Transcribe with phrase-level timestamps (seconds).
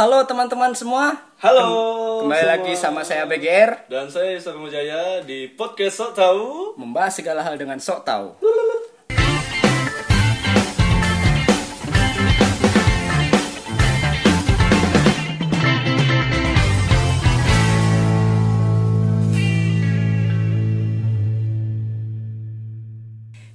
[0.00, 1.12] halo teman-teman semua.
[1.44, 2.24] Halo.
[2.24, 2.52] Kembali semua.
[2.56, 6.72] lagi sama saya BGR dan saya Sabi Jaya di podcast Sok Tahu.
[6.80, 8.40] membahas segala hal dengan sok tahu.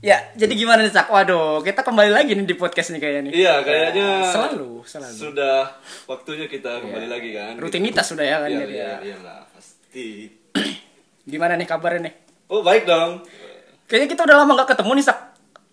[0.06, 1.10] Ya, jadi gimana nih Cak?
[1.10, 3.34] Waduh, kita kembali lagi nih di podcast nih kayaknya nih.
[3.42, 5.18] Iya, kayaknya Selalu, selalu.
[5.18, 7.58] Sudah waktunya kita kembali lagi kan.
[7.58, 8.94] Rutinitas sudah ya kan Iya, iya, ya.
[9.02, 10.30] iya lah, pasti.
[11.34, 12.14] Gimana nih kabarnya nih?
[12.54, 13.26] Oh, baik dong.
[13.90, 15.20] Kayaknya kita udah lama gak ketemu nih Sak.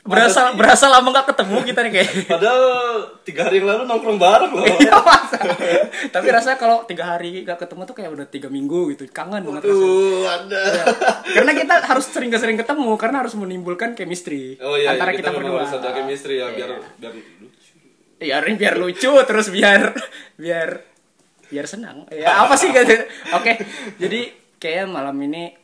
[0.03, 0.59] Berasa sih?
[0.59, 2.23] berasa lama gak ketemu kita nih kayaknya.
[2.35, 2.67] Padahal
[3.23, 4.67] tiga hari yang lalu nongkrong bareng loh.
[4.67, 5.39] Iya masa.
[6.15, 9.07] Tapi rasanya kalau tiga hari gak ketemu tuh kayak udah tiga minggu gitu.
[9.09, 9.79] Kangen banget rasanya.
[9.79, 10.63] Tuh, ada.
[11.23, 15.43] Karena kita harus sering-sering ketemu karena harus menimbulkan chemistry Oh iya, antara iya, kita, memang
[15.47, 15.59] berdua.
[15.63, 16.79] harus ada chemistry ya biar Iya.
[16.99, 17.75] biar lucu.
[18.19, 19.83] Iya, biar lucu terus biar
[20.35, 20.69] biar
[21.47, 22.11] biar senang.
[22.11, 22.91] Ya apa sih gitu.
[23.39, 23.55] Oke.
[24.03, 24.21] Jadi
[24.59, 25.55] kayak malam ini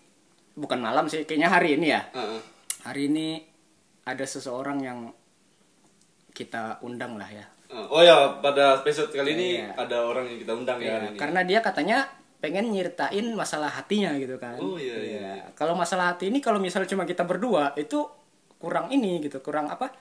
[0.55, 2.07] bukan malam sih, kayaknya hari ini ya.
[2.15, 2.41] Heeh.
[2.87, 3.29] Hari ini
[4.09, 4.99] ada seseorang yang
[6.33, 7.45] kita undang lah ya.
[7.69, 9.77] Oh ya, pada episode kali ini Iya.
[9.77, 11.19] ada orang yang kita undang ya Iya, hari ini.
[11.21, 11.99] karena dia katanya
[12.39, 14.57] pengen nyeritain masalah hatinya gitu kan.
[14.57, 15.45] Oh, iya, iya, iya.
[15.53, 18.09] Kalau masalah hati ini kalau misalnya cuma kita berdua itu
[18.57, 19.93] kurang ini gitu, kurang apa?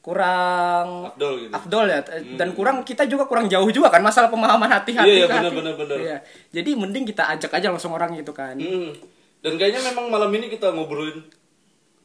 [0.00, 1.52] Kurang Afdol gitu.
[1.52, 2.00] afdol ya
[2.38, 5.74] dan kurang kita juga kurang jauh juga kan masalah pemahaman hati-hati Iya, iya, benar, benar,
[5.76, 5.96] benar.
[6.00, 6.16] Iya.
[6.50, 8.96] Jadi mending kita ajak aja langsung orang gitu kan Hmm.
[9.40, 11.20] Dan kayaknya memang malam ini kita ngobrolin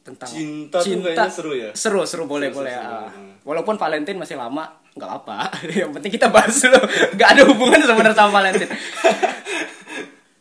[0.06, 1.70] tentang Cinta tuh kayaknya seru ya?
[1.74, 2.72] Seru, seru boleh Seru, boleh.
[2.72, 3.10] seru, ah.
[3.10, 3.42] seru.
[3.42, 4.62] Walaupun Valentine masih lama,
[4.94, 5.50] nggak apa.
[5.82, 6.78] Yang penting kita bahas dulu.
[7.12, 8.70] Nggak ada hubungan sebenarnya sama Valentine.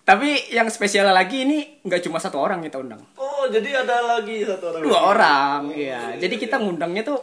[0.06, 3.02] Tapi yang spesial lagi ini nggak cuma satu orang kita undang.
[3.18, 4.82] Oh, jadi ada lagi satu orang.
[4.86, 5.10] Dua lagi.
[5.10, 6.00] orang, Oh, iya.
[6.14, 6.44] iya, Jadi iya.
[6.46, 7.20] kita ngundangnya tuh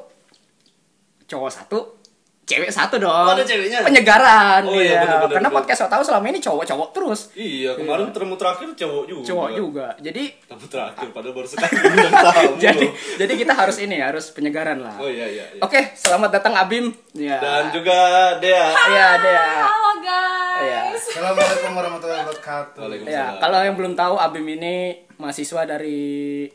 [1.24, 2.01] cowok satu,
[2.42, 3.08] cewek satu dong.
[3.08, 3.80] Oh, ada ceweknya?
[3.80, 5.00] Penyegaran, Oh, iya, iya.
[5.00, 5.58] benar-benar, Karena benar.
[5.62, 7.20] podcast tahu selama ini cowok-cowok terus.
[7.32, 9.24] Iya, kemarin termu terakhir cowok juga.
[9.24, 9.86] Cowok juga.
[9.96, 11.72] Jadi Termu terakhir padahal baru sekali
[12.64, 12.92] jadi loh.
[13.16, 14.98] jadi kita harus ini harus penyegaran lah.
[14.98, 15.44] Oh iya iya.
[15.48, 15.60] iya.
[15.60, 16.90] Oke, selamat datang Abim.
[17.14, 17.38] Ya.
[17.38, 17.98] Dan juga
[18.36, 18.68] Dea.
[18.90, 19.46] Iya, Dea.
[19.62, 20.60] Halo guys.
[20.60, 20.80] Iya.
[20.92, 22.80] Assalamualaikum warahmatullahi wabarakatuh.
[22.80, 23.16] Waalaikumsalam.
[23.32, 24.74] Ya, kalau yang belum tahu Abim ini
[25.14, 26.50] mahasiswa dari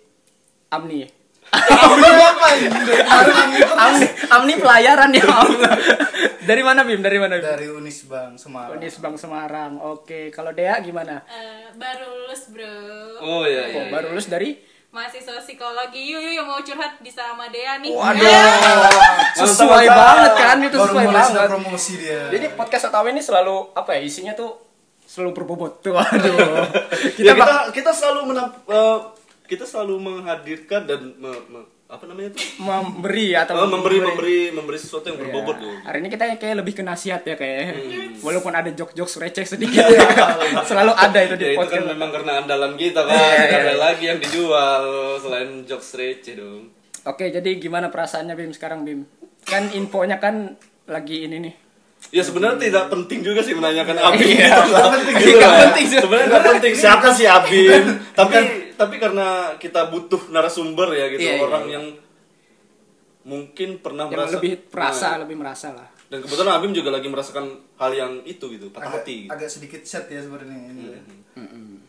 [0.68, 1.17] Amni.
[3.78, 5.72] Amni, Amni pelayaran ya Allah.
[6.40, 7.00] Dari mana Bim?
[7.00, 7.36] Dari mana?
[7.36, 7.46] Bim?
[7.46, 8.76] dari Unisbang Semarang.
[8.76, 9.80] Unis Bang Semarang.
[9.82, 11.24] Oke, kalau Dea gimana?
[11.26, 12.74] Eh, baru lulus bro.
[13.22, 13.90] Oh iya Oh, iya.
[13.90, 14.56] baru lulus dari
[14.88, 16.00] Mahasiswa psikologi.
[16.08, 17.92] Yuk yuk yang mau curhat bisa sama Dea nih.
[17.92, 18.24] Waduh.
[19.38, 21.42] Sesuai Mantap, banget kan itu Baru sesuai banget.
[21.46, 22.22] promosi dia.
[22.30, 24.02] Jadi podcast Otawa ini selalu apa ya?
[24.02, 24.56] Isinya tuh
[25.04, 25.92] selalu berbobot tuh.
[25.94, 26.36] Aduh.
[27.14, 28.98] Kita, Kita, ya, kita, kita selalu menamp, eh,
[29.48, 32.44] kita selalu menghadirkan dan me- me- apa namanya itu?
[32.58, 35.24] memberi atau Oh, memberi memberi memberi sesuatu yang Iya.
[35.26, 35.72] berbobot tuh.
[35.82, 37.64] Hari ini kita kayak lebih ke nasihat ya kayak.
[37.74, 38.12] Hmm.
[38.20, 39.88] Walaupun ada jok-jok receh sedikit
[40.68, 41.88] selalu ada itu di Ya itu kan podcast.
[41.88, 43.16] memang karena andalan kita kan.
[43.16, 44.84] Tidak ada lagi yang dijual
[45.18, 46.76] selain jokes receh dong.
[47.04, 49.08] Oke, jadi gimana perasaannya Bim sekarang Bim?
[49.42, 51.54] Kan infonya kan lagi ini nih.
[52.10, 54.28] Ya sebenarnya tidak penting juga sih menanyakan Abim.
[54.28, 55.48] Iya, gitu penting juga.
[55.66, 55.86] penting.
[55.90, 57.84] Sebenarnya nggak penting siapa sih Abim.
[58.12, 58.36] tapi
[58.78, 59.28] tapi karena
[59.58, 61.74] kita butuh narasumber ya gitu Iya, iya, orang iya.
[61.76, 61.86] yang
[63.24, 65.88] mungkin pernah Yang merasa lebih perasa, Nah, lebih merasa lah.
[66.08, 67.46] dan kebetulan Abim juga lagi merasakan
[67.76, 69.18] hal yang itu gitu patah agak, hati.
[69.28, 70.96] agak sedikit set ya sebenarnya ini.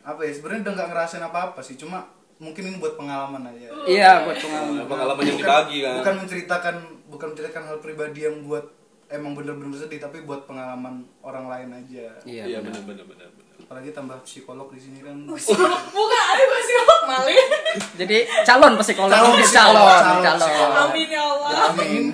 [0.03, 0.35] Apa ya?
[0.35, 1.79] Sebenarnya udah nggak ngerasain apa-apa sih.
[1.79, 2.03] Cuma
[2.39, 3.71] mungkin ini buat pengalaman aja.
[3.87, 4.91] Iya, buat pengalaman.
[4.91, 5.95] Pengalaman yang dibagi kan.
[6.03, 6.75] Bukan menceritakan
[7.07, 8.67] bukan menceritakan hal pribadi yang buat
[9.09, 12.19] emang bener-bener sedih tapi buat pengalaman orang lain aja.
[12.27, 12.43] Iya.
[12.45, 13.48] Iya benar benar benar benar.
[13.69, 15.29] Apalagi tambah psikolog di sini kan.
[15.29, 17.49] Bukan ada psikolog maling.
[17.95, 20.41] Jadi calon psikolog, Calon psikolog, calon, calon calon.
[20.41, 20.77] psikolog.
[20.89, 21.51] Amin ya Allah.
[21.69, 22.05] Amin.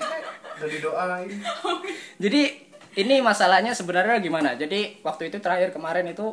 [0.55, 1.31] Udah didoain.
[2.19, 2.43] Jadi
[2.97, 4.55] ini masalahnya sebenarnya gimana?
[4.55, 6.27] Jadi waktu itu terakhir kemarin itu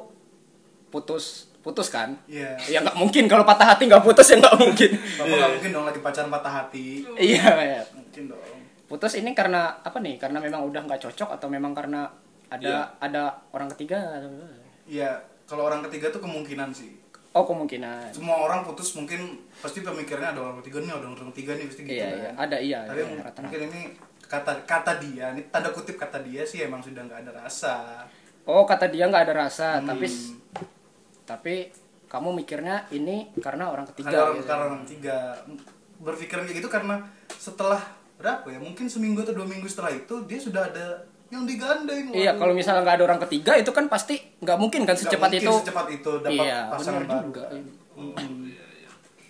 [0.89, 2.17] putus putus kan?
[2.25, 2.57] Iya.
[2.65, 4.89] Ya nggak mungkin kalau patah hati nggak putus ya nggak mungkin.
[5.21, 7.05] Bapak nggak mungkin dong lagi pacaran patah hati.
[7.13, 7.81] Iya, iya.
[7.93, 8.41] Mungkin dong.
[8.89, 10.17] Putus ini karena apa nih?
[10.17, 12.09] Karena memang udah nggak cocok atau memang karena
[12.49, 12.81] ada Iya.
[12.99, 14.01] ada orang ketiga?
[14.91, 15.11] Iya,
[15.47, 16.91] kalau orang ketiga tuh kemungkinan sih.
[17.31, 18.11] Oh kemungkinan.
[18.11, 21.81] Semua orang putus mungkin pasti pemikirannya ada orang ketiga nih, ada orang ketiga nih pasti
[21.87, 22.19] gitu Iya, kan.
[22.19, 22.31] iya.
[22.35, 22.79] Ada iya.
[22.83, 23.55] Tapi iya, mungkin rata-rata.
[23.63, 23.81] ini
[24.27, 28.03] kata kata dia, ini tanda kutip kata dia sih emang sudah nggak ada rasa.
[28.43, 29.87] Oh kata dia nggak ada rasa, Hmm.
[29.87, 30.07] tapi
[31.23, 31.55] tapi
[32.07, 34.11] kamu mikirnya ini karena orang ketiga.
[34.11, 34.47] Ada orang gitu.
[34.51, 35.17] karena orang ketiga
[36.01, 36.95] berpikiran kayak gitu karena
[37.31, 37.79] setelah
[38.19, 38.59] berapa ya?
[38.59, 40.99] Mungkin seminggu atau dua minggu setelah itu dia sudah ada
[41.31, 42.11] yang digandeng.
[42.11, 42.39] Iya, Waduh.
[42.43, 45.53] kalau misalnya nggak ada orang ketiga itu kan pasti nggak mungkin kan secepat mungkin itu.
[45.63, 47.23] secepat itu dapat iya, pasangan baru.
[47.31, 47.43] juga.
[47.95, 48.51] Hmm.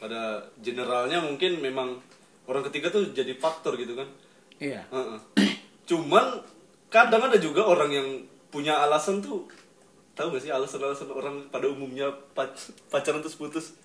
[0.01, 0.21] Pada
[0.65, 2.01] generalnya mungkin memang
[2.49, 4.09] orang ketiga tuh jadi faktor gitu kan.
[4.57, 4.81] Iya.
[4.89, 5.17] Heeh.
[5.85, 6.41] Cuman
[6.89, 8.07] kadang ada juga orang yang
[8.49, 9.45] punya alasan tuh
[10.11, 13.77] tahu gak sih alasan-alasan orang pada umumnya pac- pacaran terus putus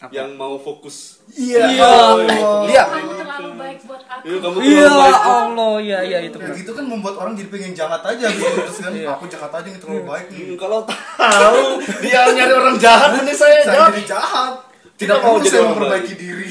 [0.00, 0.10] Apa?
[0.10, 1.60] yang mau fokus Iya.
[1.70, 1.84] Iya.
[1.84, 2.64] Allah.
[2.64, 2.84] Iya.
[2.86, 4.24] Kamu terlalu baik buat aku.
[4.24, 5.18] Iya, kamu Iya baik.
[5.22, 6.36] Allah, iya iya itu.
[6.36, 9.08] Kayak gitu kan membuat orang jadi pengen jahat aja gitu terus kan Iya.
[9.12, 10.42] aku jahat aja nih terlalu baik nih.
[10.42, 11.62] Hmm, kalau tahu
[12.00, 14.52] dia nyari orang jahat ini saya Saya jahat jadi jahat.
[14.90, 16.48] Tidak Tidak mau jadi saya orang memperbaiki diri.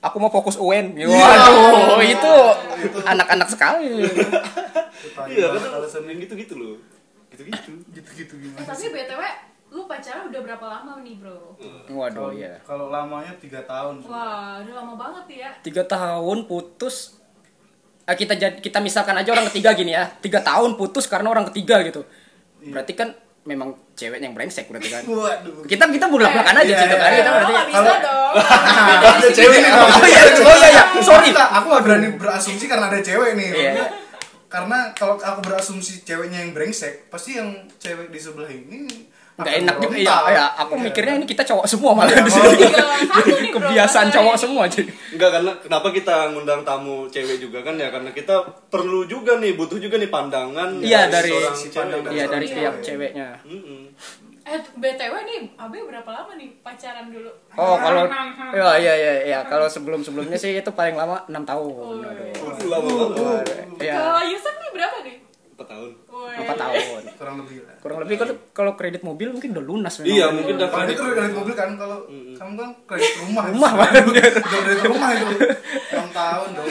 [0.00, 0.86] Aku mau fokus UN.
[0.94, 1.06] Iya.
[1.10, 2.32] Waduh, itu
[3.00, 4.06] anak-anak sekali.
[5.28, 6.74] iya kan alasan yang gitu-gitu loh
[7.28, 8.86] gitu-gitu Gitu-gitu Eh, gimana tapi?
[8.88, 9.22] BTW,
[9.72, 11.56] lu pacaran udah berapa lama nih, Bro?
[11.88, 12.52] Waduh, Kalau- ya.
[12.60, 14.04] Kalau lamanya tiga tahun.
[14.04, 15.48] Wah, udah lama banget ya.
[15.60, 17.16] Tiga tahun putus.
[18.02, 20.04] Eh, kita jad- kita misalkan aja orang ketiga gini ya.
[20.20, 22.04] Tiga tahun putus karena orang ketiga gitu.
[22.62, 25.02] Berarti kan memang cewek yang brengsek berarti kan.
[25.08, 25.64] Waduh.
[25.64, 27.08] Kita kita belak-belakan aja Iya, gitu iya, kan.
[27.08, 27.16] iya.
[27.16, 28.32] Kita berarti kalau- dong.
[29.02, 29.70] Ada cewek nih.
[29.72, 30.82] Oh iya, oh iya, iya.
[31.00, 31.30] Sorry.
[31.32, 33.48] Aku, gak berani berasumsi karena ada cewek nih.
[33.72, 33.84] Iya.
[34.46, 37.48] Karena kalau aku berasumsi ceweknya yang brengsek, pasti yang
[37.78, 39.94] cewek di sebelah ini Nggak akan enak juga.
[39.94, 40.30] Iya, berontak.
[40.30, 40.46] iya.
[40.58, 40.82] Aku Iya.
[40.82, 42.66] mikirnya ini kita cowok semua malah Iya, di kalau- sini.
[43.52, 43.58] Bro.
[43.58, 44.92] Kebiasaan cowok semua jadi.
[45.10, 48.34] Enggak karena kenapa kita ngundang tamu cewek juga kan ya karena kita
[48.68, 51.32] perlu juga nih butuh juga nih pandangan Iya, dari
[51.68, 53.28] pandang Iya dari pihak ceweknya.
[54.42, 57.30] Eh, BTW nih, Abe berapa lama nih pacaran dulu?
[57.54, 58.10] Oh kalau
[58.50, 61.70] ya iya iya iya kalau sebelum sebelumnya sih itu paling lama enam tahun.
[61.70, 62.66] Oh, Aduh.
[62.66, 63.46] Lama banget
[63.78, 65.16] Iya Kalau Yusuf nih berapa nih?
[65.52, 65.90] empat tahun.
[66.30, 67.02] Empat tahun.
[67.18, 67.74] kurang lebih lah.
[67.82, 70.14] Kurang lebih kalau kalau kredit mobil mungkin udah lunas memang.
[70.14, 73.44] iya mungkin udah Kalau itu kredit mobil kan, kalau kamu kan kredit rumah.
[73.50, 73.70] Rumah.
[74.10, 75.36] Udah kredit rumah itu.
[75.90, 76.68] 6 tahun dong.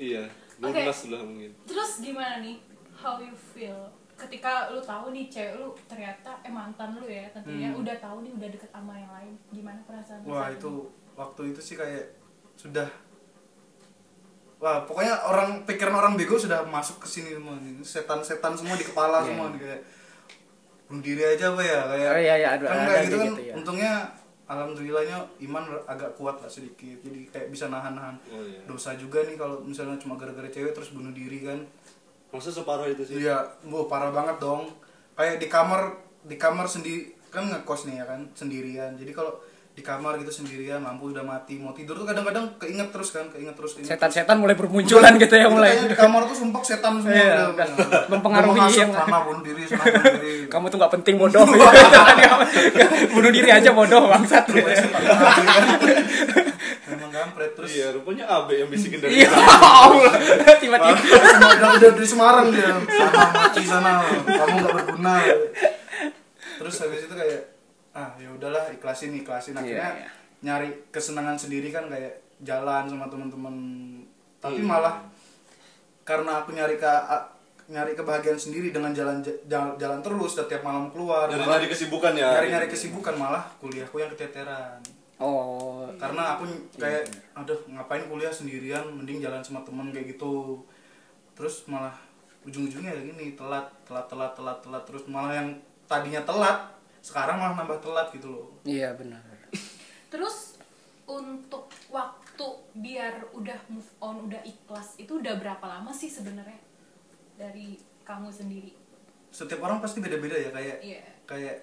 [0.00, 0.24] Iya
[0.60, 2.56] lunas lah mungkin Terus gimana nih?
[3.00, 3.88] How you feel?
[4.20, 8.32] Ketika lu tahu nih cewek lu ternyata eh mantan lu ya tentunya udah tahu nih
[8.36, 9.34] udah deket sama yang lain.
[9.48, 12.12] Gimana perasaan lu Wah itu waktu itu sih kayak
[12.60, 12.88] sudah
[14.60, 17.80] Wah pokoknya orang pikiran orang bego sudah masuk ke sini semua nih.
[17.80, 19.26] Setan-setan semua di kepala Iya.
[19.26, 19.80] semua nih kayak
[20.84, 23.26] bunuh diri aja apa ya kayak Oh, iya, iya, ada- kan ada kayak gitu kan
[23.30, 23.54] gitu, ya.
[23.54, 23.92] untungnya
[24.44, 28.58] alhamdulillahnya iman agak kuat lah sedikit jadi kayak bisa nahan-nahan Oh, iya.
[28.66, 31.62] dosa juga nih kalau misalnya cuma gara-gara cewek terus bunuh diri kan
[32.28, 34.66] maksudnya separah itu sih Iya, bu parah banget dong.
[35.14, 35.80] Kayak di kamar
[36.20, 38.92] di kamar sendiri kan ngekos nih ya kan sendirian.
[38.94, 39.38] Jadi kalau
[39.80, 43.56] di kamar gitu sendirian lampu udah mati mau tidur tuh kadang-kadang keinget terus kan keinget
[43.56, 43.80] terus.
[43.80, 45.72] Setan-setan mulai bermunculan gitu ya Itu mulai.
[45.72, 48.00] kayaknya di kamar tuh sumpah setan semua Iya, udah, udah udah.
[48.06, 51.48] mempengaruhi yang- sana bunuh diri sana bunuh diri Kamu tuh nggak penting bodoh.
[53.14, 54.44] Bunuh diri aja bodoh bangsat.
[56.82, 59.30] memang kampret terus iya rupanya Abe yang bisikin dari Iya.
[59.32, 60.12] Allah.
[60.58, 60.92] tiba-tiba.
[60.92, 63.92] Semua udah, udah dari Semarang dia sana mati sana
[64.26, 65.14] kamu nggak berguna
[66.58, 67.49] terus habis itu kayak
[67.90, 69.54] ah ya udahlah ikhlasin ikhlasin.
[69.54, 70.08] Akhirnya Iya, iya.
[70.40, 73.54] nyari kesenangan sendiri kan kayak jalan sama teman-teman.
[74.40, 74.70] Tapi Hmm.
[74.70, 74.96] malah
[76.02, 76.92] karena aku nyari ke
[77.70, 81.30] nyari kebahagiaan sendiri dengan jalan jalan, jalan terus setiap malam keluar.
[81.30, 84.80] Nyari nyari kesibukan ya nyari nyari kesibukan malah kuliahku yang keteteran.
[85.20, 87.36] Oh, karena aku kayak Iya.
[87.36, 90.64] aduh ngapain kuliah sendirian mending jalan sama temen kayak gitu.
[91.36, 91.92] Terus malah
[92.42, 94.82] ujung-ujungnya gini telat telat telat telat telat.
[94.82, 95.52] Terus malah yang
[95.84, 99.20] tadinya telat sekarang malah nambah telat gitu loh iya benar.
[100.12, 100.56] Terus
[101.04, 106.60] untuk waktu biar udah move on, udah ikhlas itu udah berapa lama sih sebenarnya
[107.34, 108.72] dari kamu sendiri?
[109.30, 111.02] setiap orang pasti beda-beda ya kayak Iya.
[111.22, 111.56] kayak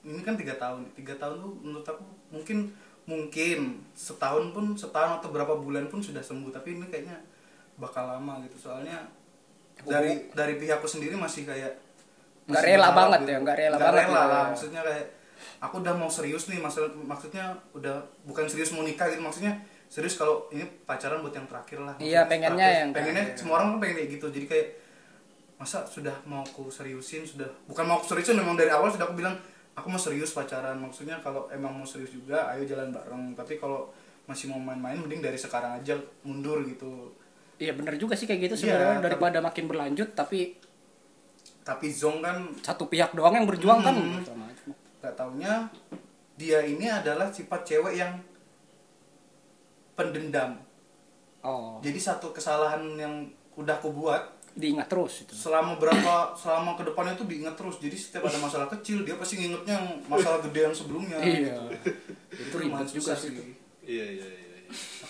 [0.00, 2.00] ini kan tiga tahun tiga tahun tuh menurut aku
[2.32, 2.72] mungkin
[3.04, 7.20] mungkin setahun pun setahun atau berapa bulan pun sudah sembuh tapi ini kayaknya
[7.76, 9.04] bakal lama gitu soalnya
[9.84, 11.76] dari dari pihakku sendiri masih kayak
[12.50, 14.26] Nggak rela banget ya, nggak rela banget rela ya.
[14.26, 15.06] lah maksudnya kayak
[15.58, 19.52] aku udah mau serius nih maksud maksudnya udah bukan serius mau nikah gitu maksudnya
[19.86, 22.78] serius kalau ini pacaran buat yang terakhir lah Iya, pengennya terakhir.
[22.78, 23.38] yang pengennya terakhir.
[23.38, 24.66] semua orang kan pengen kayak gitu jadi kayak
[25.56, 29.14] masa sudah mau aku seriusin sudah bukan mau aku seriusin memang dari awal sudah aku
[29.14, 29.36] bilang
[29.72, 33.92] aku mau serius pacaran maksudnya kalau emang mau serius juga ayo jalan bareng tapi kalau
[34.24, 35.92] masih mau main-main mending dari sekarang aja
[36.22, 37.12] mundur gitu
[37.56, 40.56] Iya benar juga sih kayak gitu Iya, sebenarnya tapi- daripada makin berlanjut tapi
[41.70, 43.94] tapi Zong kan satu pihak doang yang berjuang kan.
[43.94, 44.18] Hmm.
[44.98, 45.70] nggak taunya
[46.34, 48.18] dia ini adalah sifat cewek yang
[49.94, 50.58] pendendam
[51.40, 53.24] Oh, jadi satu kesalahan yang
[53.56, 55.32] udah aku buat diingat terus itu.
[55.32, 59.40] selama berapa selama ke depannya tuh diingat terus jadi setiap ada masalah kecil dia pasti
[59.40, 61.54] ngingetnya yang masalah gede yang sebelumnya Iya.
[61.56, 61.64] gitu.
[62.44, 63.32] Itu ribet lumayan juga sih.
[63.80, 64.26] iya iya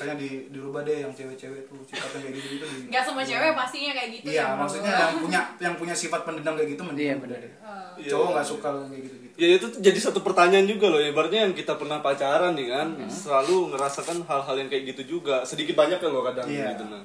[0.00, 0.14] iya iya.
[0.16, 3.52] makanya di dirubah deh yang cewek-cewek tuh sifatnya kayak gitu gitu di Gak semua cewek
[3.52, 7.06] pastinya kayak gitu iya ya, maksudnya yang punya yang punya sifat pendendam kayak gitu mending
[7.06, 7.38] Iya, benar.
[7.38, 7.56] deh Eh,
[8.00, 8.10] Iya.
[8.10, 11.40] cowok nggak suka yang kayak gitu gitu Ya itu jadi satu pertanyaan juga loh, ibaratnya
[11.42, 15.96] yang kita pernah pacaran nih kan, selalu ngerasakan hal-hal yang kayak gitu juga, sedikit banyak
[15.96, 16.66] ya loh kadang Iya.
[16.70, 17.04] gitu nah.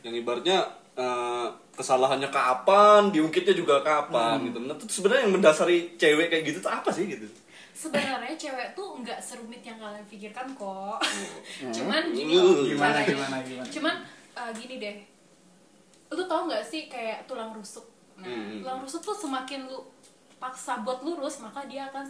[0.00, 0.58] Yang ibaratnya
[0.94, 4.46] eh, kesalahannya kapan diungkitnya juga kapan Hmm.
[4.46, 7.26] gitu nah itu sebenarnya yang mendasari cewek kayak gitu tuh apa sih gitu
[7.74, 11.02] sebenarnya cewek tuh nggak serumit yang kalian pikirkan kok
[11.68, 13.66] cuman gini Uh, loh gimana, gimana, gimana?
[13.68, 13.94] cuman
[14.32, 14.96] uh, gini deh
[16.08, 17.82] lu tau nggak sih kayak tulang rusuk
[18.14, 18.62] nah Hmm.
[18.62, 19.82] tulang rusuk tuh semakin lu
[20.36, 22.06] paksa buat lurus maka dia akan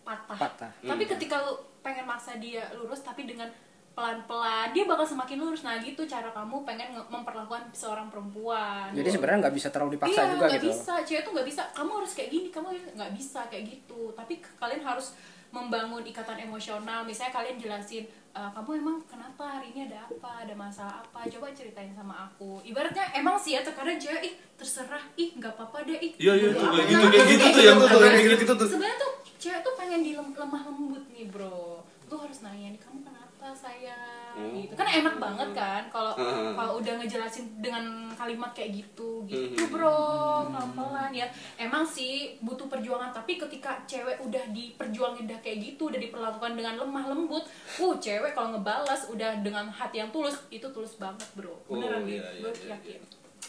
[0.00, 0.70] patah, Patah.
[0.78, 1.12] tapi Hmm.
[1.12, 1.52] ketika lu
[1.82, 3.50] pengen maksa dia lurus tapi dengan
[3.96, 4.70] pelan-pelan.
[4.70, 5.64] Dia bakal semakin lurus.
[5.64, 8.92] Nah gitu cara kamu pengen nge- memperlakukan seorang perempuan.
[8.92, 10.68] Jadi sebenarnya nggak bisa terlalu dipaksa iya, juga nggak gitu.
[10.68, 10.92] bisa.
[11.00, 11.62] Cewek tuh nggak bisa.
[11.72, 12.48] Kamu harus kayak gini.
[12.50, 14.12] Kamu nggak bisa kayak gitu.
[14.12, 15.16] Tapi kalian harus
[15.48, 17.00] membangun ikatan emosional.
[17.02, 18.04] Misalnya kalian jelasin
[18.36, 20.44] "Eh, kamu emang kenapa hari ini ada apa?
[20.44, 21.24] Ada masalah apa?
[21.24, 22.60] Coba ceritain sama aku.
[22.62, 25.00] Ibaratnya emang sih ya terkadang cewek ih terserah.
[25.16, 25.96] Ih nggak apa-apa deh.
[25.96, 28.04] Ih Iya, iya, tuh, kayak gitu, lah." kayak gitu tuh, yang gitu tuh, kan.
[28.06, 28.68] kayak gitu-gitu tuh.
[28.68, 31.80] sebenarnya tuh cewek tuh pengen di lemah lembut nih bro.
[32.06, 33.15] Lu harus nanya nih kamu kenapa
[33.52, 34.52] sayang Oh.
[34.52, 36.52] gitu kan enak banget kan kalau Heeh.
[36.52, 37.80] kalau udah ngejelasin dengan
[38.12, 41.24] kalimat kayak gitu gitu bro pelan-pelan ya
[41.56, 46.76] emang sih butuh perjuangan tapi ketika cewek udah diperjuangin udah kayak gitu udah diperlakukan dengan
[46.76, 47.48] lemah lembut
[47.80, 52.04] uh cewek kalau ngebalas udah dengan hati yang tulus itu tulus banget bro beneran Oh,
[52.04, 53.00] iya, iya, gue iya, yakin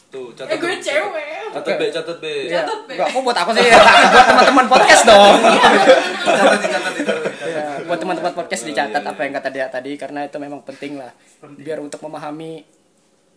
[0.07, 0.83] tuh eh catat gue tuh.
[0.87, 2.63] cewek catat B catat B Iya.
[2.63, 2.93] Catat, Be.
[2.95, 3.65] Enggak, kok buat aku sih?
[4.07, 5.35] buat teman-teman podcast dong.
[6.23, 7.26] Catat, catat, catat.
[7.77, 10.95] Iya, buat teman-teman podcast dicatat iya, apa yang kata dia tadi karena itu memang penting
[10.95, 11.11] lah.
[11.55, 12.65] Biar untuk memahami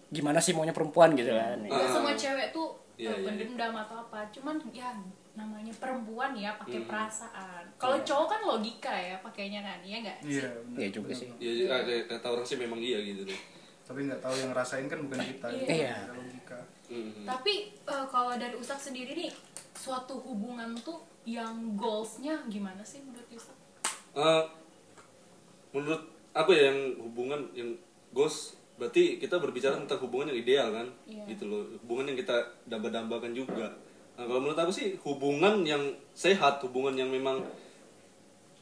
[0.09, 1.59] gimana sih maunya perempuan gitu kan.
[1.63, 1.89] Gak Ah.
[1.89, 4.93] semua cewek tuh Iya, eh, iya, pendendam atau apa cuman ya
[5.33, 6.89] namanya perempuan ya pakai Hmm.
[6.91, 8.05] perasaan kalau Iya.
[8.05, 10.77] cowok kan logika ya pakainya kan iya nggak sih Iya, benar.
[10.77, 11.29] Iya juga sih.
[11.33, 13.41] ya ya, kayak kata orang sih memang iya gitu deh
[13.83, 15.47] Tapi nggak tahu yang ngerasain kan bukan kita.
[15.51, 15.97] Iya.
[15.99, 16.59] Ada logika.
[16.87, 17.23] Mhm.
[17.25, 19.31] tapi eh, kalau dari Ustaz sendiri nih
[19.73, 23.57] suatu hubungan tuh yang goalsnya gimana sih menurut Ustaz?
[24.11, 24.45] Eh,
[25.71, 26.03] menurut
[26.35, 27.71] aku ya yang hubungan yang
[28.11, 30.89] ghost berarti kita berbicara tentang hubungan yang ideal kan?
[31.07, 31.37] Iya.
[31.37, 32.37] gitu loh hubungan yang kita
[32.67, 33.71] damba-dambakan juga.
[34.19, 37.45] Nah, kalau menurut aku sih hubungan yang sehat hubungan yang memang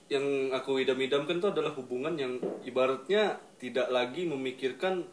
[0.09, 2.33] yang aku idam-idamkan itu adalah hubungan yang
[2.65, 5.05] ibaratnya tidak lagi memikirkan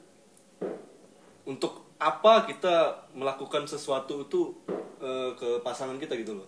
[1.44, 4.52] untuk apa kita melakukan sesuatu itu
[5.00, 6.48] eh, ke pasangan kita gitu loh.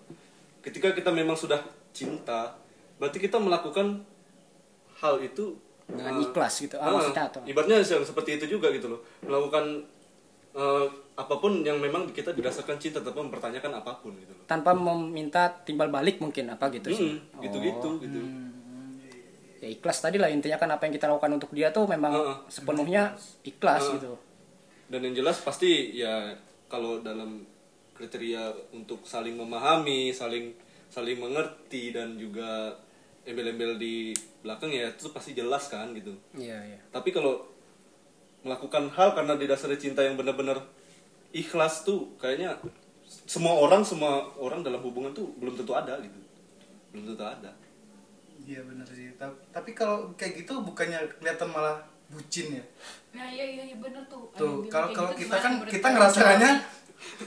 [0.59, 1.59] Ketika kita memang sudah
[1.95, 2.55] cinta
[2.97, 4.01] berarti kita melakukan
[4.97, 5.53] hal itu
[5.85, 6.75] Dengan eh, ikhlas gitu.
[6.75, 9.87] Ah, ah, atau- ibaratnya yang seperti itu juga gitu loh melakukan
[10.51, 14.71] eh, apa pun yang memang kita didasarkan cinta tanpa mempertanyakan apa pun gitu loh Tanpa
[14.71, 17.15] meminta timbal balik mungkin apa gitu sih.
[17.15, 17.97] Hmm, gitu-gitu Oh.
[17.97, 18.19] gitu
[19.57, 22.37] Ya ikhlas tadi lah intinya kan apa yang kita lakukan untuk dia tuh memang Heeh.
[22.47, 23.95] sepenuhnya ikhlas Heeh.
[23.95, 24.13] gitu.
[24.87, 26.31] dan yang jelas pasti ya
[26.65, 27.43] kalau dalam
[27.91, 28.39] kriteria
[28.71, 30.53] untuk saling memahami saling
[30.87, 32.71] saling mengerti dan juga
[33.27, 36.79] embel-embel di belakang ya itu pasti jelas kan gitu Iya, iya.
[36.89, 37.43] tapi kalau
[38.41, 40.63] melakukan hal karena didasari cinta yang benar-benar
[41.29, 42.55] ikhlas tuh kayaknya
[43.25, 46.19] semua orang semua orang dalam hubungan tuh belum tentu ada gitu
[46.91, 47.51] belum tentu ada
[48.47, 49.11] Iya benar sih.
[49.19, 52.63] Ta- Tapi kalau kayak gitu bukannya kelihatan malah bucin ya.
[53.11, 54.23] Nah iya iya, iya bener tuh.
[54.31, 56.55] Tuh, kalau kalau gitu, kita kan kita kalian?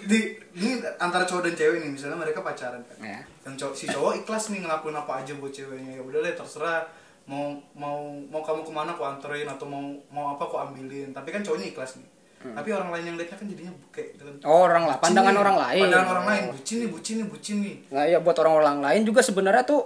[0.05, 0.19] Di
[0.55, 2.97] ini antara cowok dan cewek nih, misalnya mereka pacaran kan.
[2.99, 3.21] Ya.
[3.47, 5.99] Yang cowok si cowok ikhlas nih ngelakuin apa aja buat ceweknya.
[5.99, 6.87] Ya udah deh terserah
[7.25, 11.11] mau mau mau kamu ke mana aku anterin atau mau mau apa aku ambilin.
[11.11, 12.09] Tapi kan cowoknya ikhlas nih.
[12.41, 14.35] Tapi orang lain yang lihatnya kan jadinya kayak gitu kan.
[14.41, 14.49] Hmm.
[14.49, 15.43] Oh, orang lah, pandangan nih.
[15.45, 15.83] orang lain.
[15.85, 17.77] Pandangan orang lain, bucin nih, bucin nih, bucin nih.
[17.93, 19.83] Nah ya buat orang-orang lain juga sebenarnya tuh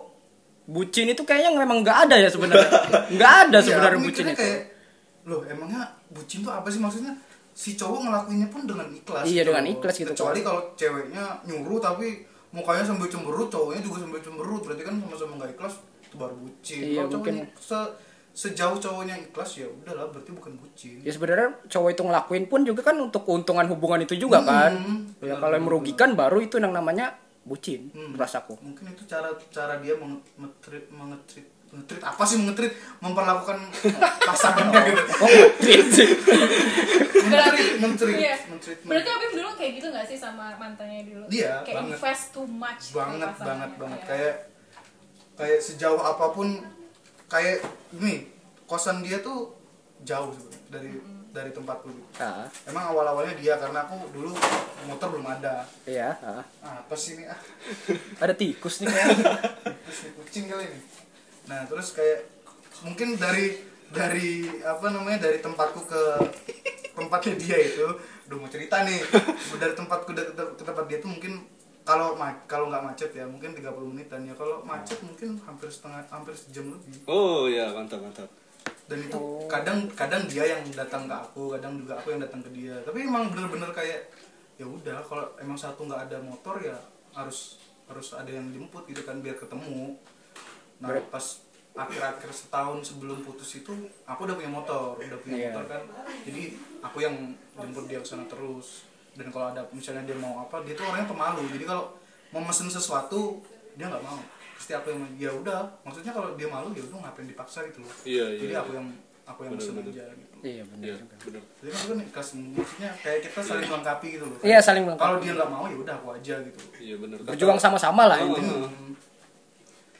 [0.64, 2.70] bucin itu kayaknya memang nggak ada ya sebenarnya.
[3.18, 4.38] Nggak ada Iya, sebenarnya aku bucin itu.
[4.38, 4.60] kayak
[5.24, 5.82] loh emangnya
[6.14, 7.12] bucin tuh apa sih maksudnya
[7.54, 11.78] si cowok ngelakuinnya pun dengan ikhlas Iya, gitu dengan ikhlas gitu, kecuali kalau ceweknya nyuruh
[11.78, 12.06] tapi
[12.50, 16.80] mukanya sambil cemberut cowoknya juga sambil cemberut berarti kan sama-sama nggak ikhlas itu baru bucin
[16.80, 17.34] Iya, kalau mungkin.
[17.36, 17.92] cowoknya se-
[18.34, 22.82] sejauh cowoknya ikhlas ya udahlah berarti bukan bucin Ya sebenarnya cowok itu ngelakuin pun juga
[22.82, 24.72] kan untuk keuntungan hubungan itu juga Hmm, kan.
[25.16, 28.14] benar, Ya kalau yang benar, merugikan baru itu yang namanya bucin, Hmm.
[28.14, 28.58] rasaku.
[28.58, 33.58] mungkin itu cara cara dia mengetrit mengetrit mengetrit apa sih mengetrit memperlakukan
[34.22, 36.08] pasangannya gitu Oh, ngetrit sih.
[37.76, 38.36] mengetrit Iya.
[38.46, 38.86] mentreatment.
[38.86, 41.24] Berarti Abim dulu kayak gitu gak sih sama mantannya dulu?
[41.26, 41.92] Iya, Kayak banget.
[41.92, 44.06] invest too much banget banget banget Iya.
[44.06, 44.34] kayak
[45.34, 46.62] kayak sejauh apa pun
[47.26, 47.58] kayak
[47.92, 48.30] ini
[48.64, 49.50] kosan dia tuh
[50.00, 50.90] jauh sebenarnya dari
[51.34, 52.06] dari tempatku gitu.
[52.16, 54.30] Ah, Emang awal awalnya dia karena aku dulu
[54.86, 55.66] motor belum ada.
[55.82, 56.46] iya, ah.
[56.62, 57.40] Ah, apa sih ini ah
[58.20, 59.34] Ada tikus nih kayaknya.
[60.16, 60.78] kucing kali ini.
[61.44, 62.24] Nah terus kayak
[62.80, 66.02] mungkin dari dari apa namanya dari tempatku ke
[66.92, 67.86] tempatnya dia itu,
[68.26, 69.00] udah mau cerita nih.
[69.54, 71.46] Dari tempatku ke, ke tempat dia tuh mungkin
[71.84, 74.34] kalau ma- kalau nggak macet ya mungkin 30 menitan ya.
[74.34, 77.04] Kalau macet mungkin hampir setengah hampir sejam lebih.
[77.04, 78.30] Oh ya mantap mantap.
[78.84, 79.44] Dan itu Oh.
[79.48, 82.74] kadang kadang dia yang datang ke aku kadang juga aku yang datang ke dia.
[82.82, 84.08] Tapi emang bener-bener kayak
[84.54, 86.76] ya udah kalau emang satu nggak ada motor ya
[87.12, 89.98] harus harus ada yang jemput gitu kan biar ketemu
[90.76, 91.26] nah Ber- pas
[91.74, 93.72] akhir-akhir setahun sebelum putus itu
[94.04, 95.48] aku udah punya motor udah punya Iya.
[95.50, 95.82] motor kan
[96.22, 96.42] jadi
[96.80, 97.14] aku yang
[97.52, 101.06] jemput dia ke sana terus dan kalau ada misalnya dia mau apa dia tuh orangnya
[101.08, 101.84] pemalu jadi kalau
[102.30, 103.42] mau mesen sesuatu
[103.74, 104.18] dia nggak mau
[104.54, 107.90] pasti aku yang ya udah maksudnya kalau dia malu ya udah ngapain dipaksa gitu loh
[108.04, 108.60] Iya, iya, jadi iya.
[108.60, 108.86] aku yang
[109.24, 109.90] aku yang Bener, mesen bener.
[109.90, 111.14] aja gitu iya benar Iya, juga.
[111.20, 111.42] bener.
[111.54, 115.04] jadi kan itu kan ikhlas maksudnya kayak kita saling melengkapi gitu loh iya saling melengkapi
[115.04, 116.94] kalau dia nggak mau ya udah aku aja gitu Iya.
[116.96, 118.70] Kata- berjuang sama-sama lah intinya oh.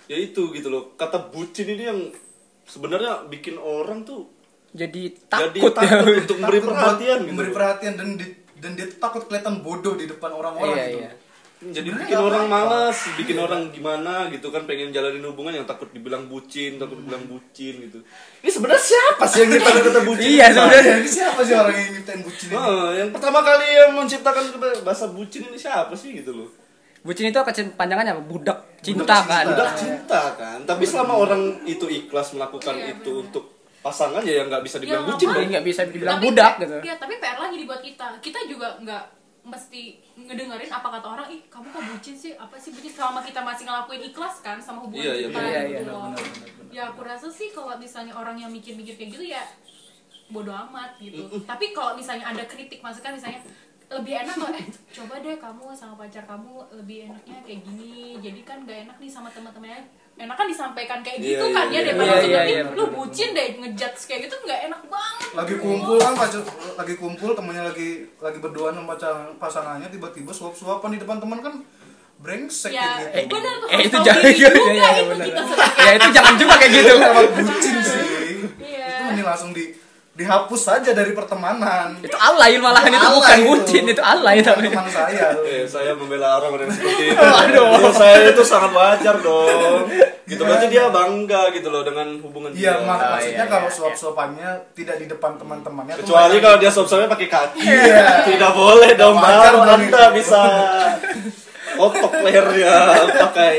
[0.07, 0.93] Ya itu gitu loh.
[0.95, 2.01] Kata bucin ini yang
[2.65, 4.29] sebenarnya bikin orang tuh
[4.71, 7.29] jadi jadi takut ya takut untuk memberi Takut perhatian gitu.
[7.31, 10.99] memberi perhatian dan di- dan dia tuh takut kelihatan bodoh di depan orang-orang Iya, gitu
[10.99, 11.13] iya.
[11.65, 13.43] Jadi Sebenarnya bikin orang malas, bikin Iya.
[13.43, 17.99] orang gimana gitu kan pengen jalanin hubungan yang takut dibilang bucin, takut dibilang bucin gitu.
[18.39, 20.27] Ini sebenarnya siapa sih yang nyiptain kata bucin?
[20.27, 20.95] Iya, sebenarnya.
[20.99, 24.83] ini siapa sih orang yang nyiptain bucin ini Oh, yang pertama kali yang menciptakan kata-
[24.83, 26.49] bahasa bucin ini siapa sih gitu loh?
[27.05, 30.59] Bucin itu kepanjangannya apa budak cinta Budak kan Budak cinta kan.
[30.65, 33.25] Tapi selama orang itu ikhlas melakukan Iya, itu bener.
[33.29, 33.45] untuk
[33.85, 35.51] pasangan ya yang nggak bisa dibilang Ya, bucin nggak dong.
[35.53, 38.07] Nggak bisa dibilang Tapi budak gitu Iya, tapi PR lagi dibuat kita.
[38.25, 39.05] Kita juga nggak
[39.45, 39.83] mesti
[40.17, 43.69] ngedengerin apa kata orang, ih kamu kok bucin sih, apa sih bucin selama kita masih
[43.69, 45.53] ngelakuin ikhlas kan sama hubungan Iya, iya, kita benar.
[45.53, 46.01] Iya, gitu iya, loh.
[46.09, 46.73] benar, benar, benar.
[46.73, 49.45] Ya aku rasa sih kalau misalnya orang yang mikir-mikir kayak gitu ya
[50.33, 51.29] bodoh amat gitu.
[51.45, 53.45] Tapi kalau misalnya ada kritik masukan misalnya
[53.95, 57.95] lebih enak kalau eh coba deh kamu sama pacar kamu lebih enaknya kayak gini.
[58.19, 59.83] Jadi kan gak enak nih sama teman-temannya.
[60.15, 61.75] Enak kan disampaikan kayak Iya, gitu iya, kan iya.
[61.75, 64.81] ya daripada Iya, langsung iya, nanti iya, lu bucin deh ngejudge kayak gitu nggak enak
[64.87, 65.29] banget.
[65.33, 66.41] Lagi kumpul kan pacar
[66.75, 71.55] lagi kumpul temennya lagi lagi berduaan sama pacar- pasangannya tiba-tiba suap-suapan di depan teman kan
[72.17, 73.35] brengsek ya kayak gitu.
[73.35, 74.71] benar tuh eh harus itu jangan iya, juga.
[74.71, 76.93] iya, itu kita sebagai ya itu jangan juga kayak gitu.
[76.95, 78.03] Lewat bucin sih.
[78.63, 78.87] Iya.
[78.87, 79.65] itu ini langsung di
[80.15, 83.47] dihapus saja dari pertemanan itu alay malahan itu Alay bukan itu.
[83.51, 85.27] bucin itu alay Bukan tapi teman saya.
[85.43, 87.19] Eh, saya membela orang yang seperti itu.
[87.35, 87.67] Waduh.
[87.75, 89.91] Menurut saya itu sangat wajar dong.
[90.25, 92.87] Gitu berarti dia bangga gitu loh dengan hubungan Iya, dia.
[92.87, 95.95] mak Ah, maksudnya iya, kalau iya, suap-suapannya tidak di depan teman-temannya.
[95.99, 97.61] Kecuali kalau dia sop-sopnya pakai kaki.
[97.61, 98.07] Iya.
[98.25, 100.15] Tidak boleh dong, baru Anda itu.
[100.15, 100.41] bisa
[101.75, 102.75] otok lehernya
[103.19, 103.55] pakai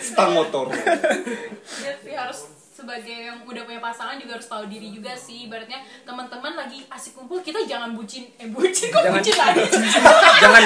[0.00, 0.72] stang motor.
[0.72, 2.47] Dia sih harus
[2.88, 5.44] sebagai yang udah punya pasangan juga harus tahu diri juga sih.
[5.44, 5.76] Ibaratnya
[6.08, 9.60] teman-teman lagi asik kumpul kita jangan bucin eh bucin kok Jangan- bucin lagi?
[10.40, 10.62] jangan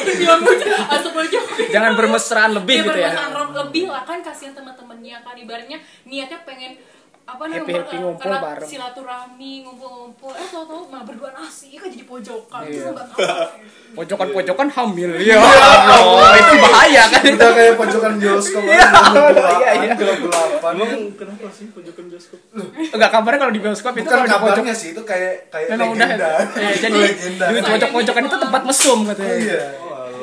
[0.00, 0.68] dibilang bucin.
[1.16, 3.10] Aja jangan bermesraan lebih Iya, gitu ya.
[3.56, 5.36] lebih lah kan kasihan teman-temannya kan.
[5.36, 6.80] Ibaratnya niatnya pengen
[7.26, 8.68] apa namanya Happy-happy ber- ngumpul bareng.
[8.68, 12.86] silaturahmi ngumpul-ngumpul eh tau-tau malah berduaan asik kan jadi pojokan Iya.
[12.86, 13.18] Tahu.
[13.94, 18.88] pojokan-pojokan hamil ya Allah itu bahaya kan itu Udah kayak pojokan bioskop Iya,
[19.56, 19.92] iya, iya.
[19.92, 20.72] gelap-gelapan.
[20.72, 22.38] Emang kenapa sih pojokan bioskop?
[22.88, 26.30] enggak kabarnya kalau di bioskop itu pojok kabarnya sih itu kayak kayak memang udah legenda.
[26.56, 27.44] eh, jadi legenda.
[27.48, 29.60] di pojok-pojokan itu tempat mesum katanya Iya.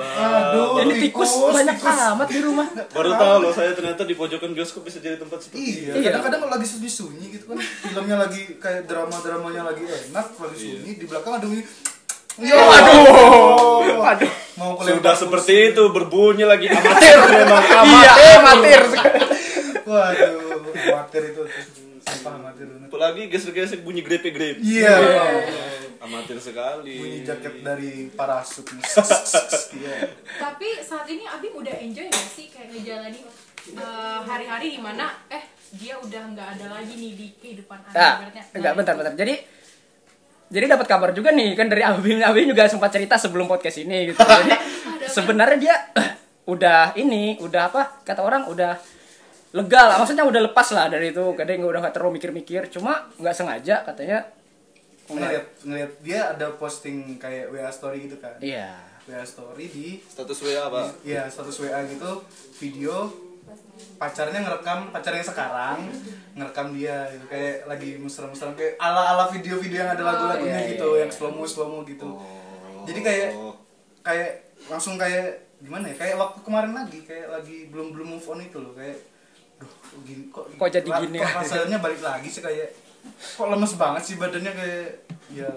[0.04, 4.84] Aduh, jadi tikus banyak amat di rumah Baru tahu loh saya ternyata di pojokan bioskop
[4.84, 5.70] bisa jadi tempat seperti itu.
[5.82, 6.10] Iya, Iya.
[6.12, 11.06] kadang-kadang kalau lagi sunyi-sunyi gitu kan filmnya lagi kayak drama-dramanya lagi enak, lagi sunyi di
[11.06, 11.64] belakang ada bunyi
[12.36, 13.94] Ya, Waduh.
[13.96, 14.32] Waduh.
[14.56, 18.82] Mau Sudah seperti itu berbunyi lagi amatir memang iya amatir.
[18.82, 18.82] amatir
[19.84, 20.34] Waduh,
[20.66, 21.42] amatir itu.
[22.24, 22.68] Amatir.
[22.84, 24.60] Apalagi gesek-gesek bunyi grepe-grepe.
[24.60, 24.98] Iya.
[26.04, 27.00] Amatir sekali.
[27.00, 28.68] Bunyi jaket dari parasut.
[29.74, 30.06] Iya.
[30.38, 33.26] tapi saat ini Abi udah enjoy gak sih kayak ngejalanin
[33.74, 38.14] eh, hari-hari di mana eh dia udah nggak ada lagi nih di kehidupan Anda Nah,
[38.54, 39.14] enggak Nah, bentar bentar.
[39.18, 39.34] Jadi
[40.54, 44.14] jadi dapat kabar juga nih kan dari Abim Abim juga sempat cerita sebelum podcast ini
[44.14, 44.22] gitu.
[44.46, 44.54] Jadi
[45.10, 45.76] sebenarnya dia
[46.54, 48.06] udah ini, udah apa?
[48.06, 48.78] Kata orang udah
[49.58, 49.98] lega lah.
[49.98, 51.34] Maksudnya udah lepas lah dari itu.
[51.34, 52.70] Kadang udah nggak terlalu mikir-mikir.
[52.70, 54.43] Cuma nggak sengaja katanya.
[55.12, 58.40] Ngeliat, ngeliat dia ada posting kayak WA story gitu kan.
[58.40, 58.94] Iya.
[59.04, 60.88] WA story di Status WA apa?
[61.04, 62.24] ya status WA gitu
[62.64, 63.12] video
[64.00, 65.80] pacarnya ngerekam pacarnya yang sekarang
[66.40, 67.26] ngerekam dia gitu.
[67.28, 71.44] kayak lagi mesra-mesra kayak ala-ala video-video yang ada lagu-lagunya iya, gitu iya, yang slow mo
[71.44, 72.08] slow mo gitu
[72.88, 73.30] jadi kayak
[74.04, 74.32] kayak
[74.72, 78.58] langsung kayak gimana ya kayak waktu kemarin lagi kayak lagi belum belum move on itu
[78.60, 79.00] loh kayak
[79.60, 81.40] duh kok gini kok Kok jadi gini kok ya?
[81.40, 82.68] rasanya balik lagi sih kayak
[83.14, 84.88] kok lemes banget sih badannya kayak
[85.30, 85.50] ya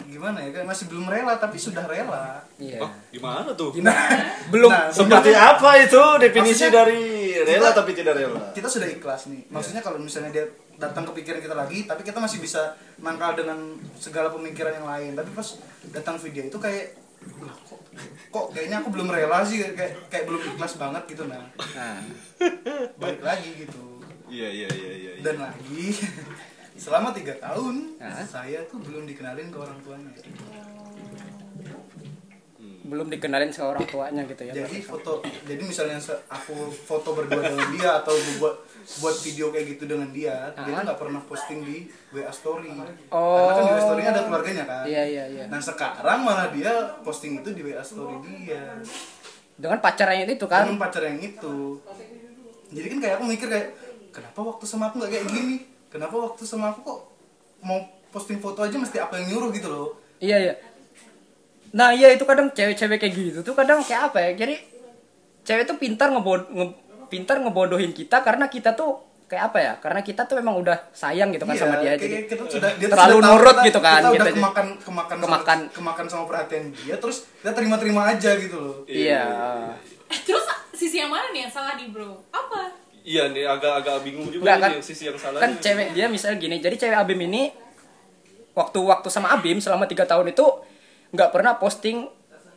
[0.00, 2.40] gimana ya kayak masih belum rela tapi sudah rela.
[2.56, 2.80] Iya.
[2.80, 3.74] Oh, gimana tuh?
[3.78, 3.92] Nah,
[4.52, 4.66] Belum.
[4.66, 7.02] Nah, Seperti apa itu definisi Maksudnya- dari
[7.38, 8.40] rela Kita- tapi tidak rela?
[8.52, 9.42] kita sudah ikhlas nih.
[9.48, 10.44] Maksudnya kalau misalnya dia
[10.76, 13.58] datang ke pikiran kita lagi tapi kita masih bisa nangkal dengan
[13.94, 15.12] segala pemikiran yang lain.
[15.12, 15.48] Tapi pas
[15.90, 16.94] datang video itu kayak
[17.42, 17.80] "Lah, kok
[18.30, 21.42] kok kayaknya aku belum rela sih kayak kayak belum ikhlas banget gitu nah.
[21.74, 21.98] Nah,
[22.96, 23.97] balik lagi gitu
[24.28, 25.12] Iya iya iya iya.
[25.16, 25.22] iya.
[25.24, 25.84] dan lagi
[26.84, 28.22] selama tiga tahun Hah?
[28.22, 30.10] saya tuh belum dikenalin ke orang tuanya.
[32.88, 34.52] Belum dikenalin ke orang tuanya gitu ya?
[34.62, 35.98] Jadi foto jadi misalnya
[36.30, 38.54] aku foto berdua dengan dia atau buat
[39.02, 42.72] buat video kayak gitu dengan dia dia tuh nggak pernah posting di WA story.
[43.10, 43.36] Oh.
[43.36, 44.84] karena kan di WA story-nya ada keluarganya kan?
[44.86, 45.44] Iya iya iya.
[45.50, 48.78] Nah sekarang malah dia posting itu di WA story dia.
[49.58, 50.70] Dengan pacarnya itu kan?
[50.70, 51.82] Dengan pacar yang itu.
[52.68, 53.68] Jadi kan kayak aku mikir kayak
[54.10, 55.56] kenapa waktu sama aku nggak kayak gini?
[55.88, 56.98] Kenapa waktu sama aku kok
[57.60, 59.88] mau posting foto aja mesti aku yang nyuruh gitu loh.
[60.18, 60.54] Iya iya.
[61.70, 64.30] Nah iya itu kadang cewek-cewek kayak gitu tuh kadang kayak apa ya?
[64.36, 64.54] Jadi
[65.42, 69.72] cewek tuh pintar ngebod nge- pintar ngebodohin kita karena kita tuh kayak apa ya?
[69.78, 72.88] Karena kita tuh memang udah sayang gitu kan Iya, sama dia jadi kita sudah dia
[72.88, 75.58] terlalu sudah nurut kita- gitu kan, kita udah gitu kemakan kemakan Kemakan.
[75.60, 78.76] sama, kemakan sama perhatian dia terus kita terima-terima aja gitu loh.
[78.84, 79.24] Iya.
[80.06, 82.16] Eh, terus sisi yang mana nih yang salah nih bro?
[82.30, 82.72] Apa
[83.08, 86.06] Iya nih agak-agak bingung juga Enggak nih kan yang sisi yang salah kan cewek dia
[86.06, 87.48] misalnya gini jadi cewek Abim ini
[88.52, 90.44] waktu-waktu sama Abim selama tiga tahun itu
[91.08, 92.04] nggak pernah posting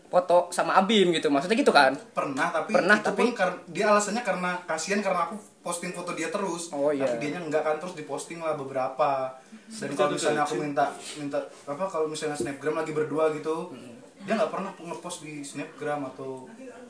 [0.08, 1.96] foto sama Abim gitu maksudnya gitu kan?
[2.12, 6.12] Pernah tapi Pernah, itu tapi- pun kar- dia alasannya karena kasihan karena aku posting foto
[6.12, 6.68] dia terus.
[6.70, 7.08] Oh, iya.
[7.08, 9.40] tapi dianya enggak kan terus diposting lah beberapa.
[9.72, 13.96] Dan kalau misalnya aku minta minta apa kalau misalnya snapgram lagi berdua gitu Hmm.
[14.22, 16.44] dia nggak pernah ngepost di snapgram atau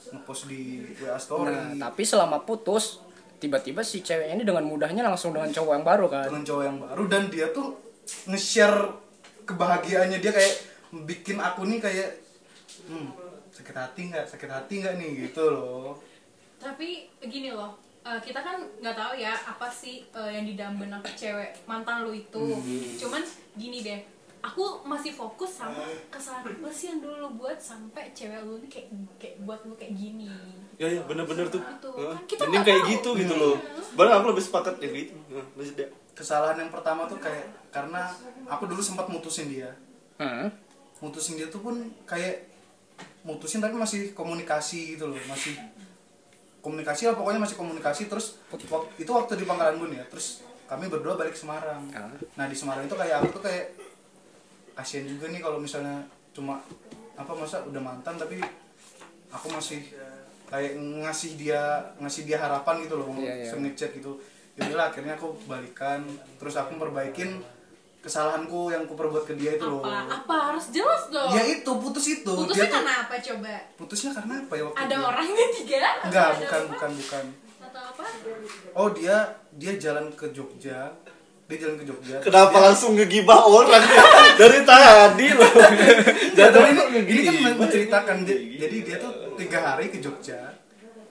[0.09, 0.61] ngepost di
[0.97, 1.53] wa story.
[1.77, 3.05] Nah tapi selama putus
[3.41, 6.29] tiba-tiba si cewek ini dengan mudahnya langsung dengan cowok yang baru kan.
[6.29, 7.73] Dengan cowok yang baru dan dia tuh
[8.29, 8.93] nge-share
[9.49, 10.21] kebahagiaannya.
[10.21, 10.55] Dia kayak
[11.09, 12.09] bikin aku nih kayak
[12.85, 13.09] hmm,
[13.49, 14.25] sakit hati nggak?
[14.29, 15.09] Sakit hati nggak nih?
[15.25, 15.97] Gitu loh.
[16.61, 17.73] Tapi gini loh
[18.05, 22.05] eh, kita kan nggak tahu ya apa sih eh, yang di dalam benak cewek mantan
[22.05, 22.61] lu itu.
[23.01, 23.25] Cuman
[23.57, 23.99] gini deh
[24.41, 25.77] aku masih fokus sama
[26.09, 29.73] kesalahan apa sih yang dulu lu buat sampai cewek lu ini kayak kayak buat lu
[29.73, 30.29] kayak gini
[30.75, 31.61] Ya ya bener-bener tuh.
[31.61, 31.93] Betul.
[31.93, 32.09] Heeh.
[32.11, 32.91] Kan kita Mending kayak tahu.
[32.91, 33.53] gitu gitu loh.
[33.93, 35.13] Barang aku lebih sepakat yang gitu.
[36.11, 38.09] Kesalahan yang pertama tuh kayak karena
[38.45, 39.69] aku dulu sempat mutusin dia
[40.17, 40.49] Hmm.
[40.97, 41.73] mutusin dia tuh pun
[42.05, 42.45] kayak
[43.21, 45.57] mutusin tapi masih komunikasi gitu loh masih
[46.61, 48.37] komunikasi lah pokoknya masih komunikasi terus
[48.95, 52.13] itu waktu di Pangkalan Bun ya terus kami berdua balik ke Semarang Ah.
[52.37, 53.65] nah di Semarang itu kayak aku tuh kayak
[54.81, 56.01] kasihan juga nih kalau misalnya
[56.33, 56.57] cuma
[57.13, 58.41] apa masa udah mantan tapi
[59.29, 59.93] aku masih
[60.49, 61.61] kayak ngasih dia
[62.01, 63.47] ngasih dia harapan gitu loh Iya, iya.
[63.47, 64.17] sering ngechat gitu.
[64.57, 66.03] Ya udahlah akhirnya aku balikan.
[66.35, 67.39] Terus aku perbaikin
[68.01, 69.79] kesalahanku yang aku perbuat ke dia itu loh.
[69.79, 70.25] Apa?
[70.25, 70.35] Apa?
[70.51, 71.31] Harus jelas dong.
[71.31, 72.27] Ya itu putus itu.
[72.27, 73.53] Putusnya dia tuh karena apa coba?
[73.79, 75.07] Putusnya karena apa ya waktu ada itu?
[75.07, 76.71] orang ketiga Atau enggak bukan apa?
[76.73, 77.25] bukan bukan.
[77.61, 78.03] Atau apa?
[78.75, 79.15] Oh dia
[79.55, 80.91] dia jalan ke Jogja
[81.51, 82.15] dia jalan ke Jogja.
[82.17, 84.03] Kenapa Dia- langsung ngegibah orang ya?
[84.39, 85.51] Dari tadi loh.
[86.31, 87.59] Ya, tapi ini, ini kan ngegibah.
[87.59, 90.55] menceritakan dia- jadi dia tuh tiga hari ke Jogja.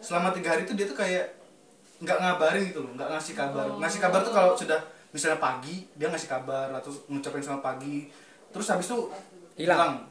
[0.00, 1.36] Selama tiga hari itu dia tuh kayak
[2.00, 3.66] nggak ngabarin gitu loh nggak ngasih kabar.
[3.76, 8.08] Ngasih kabar tuh kalau sudah misalnya pagi dia ngasih kabar atau ngucapin selamat pagi.
[8.48, 8.98] Terus habis itu
[9.56, 10.08] Hilang.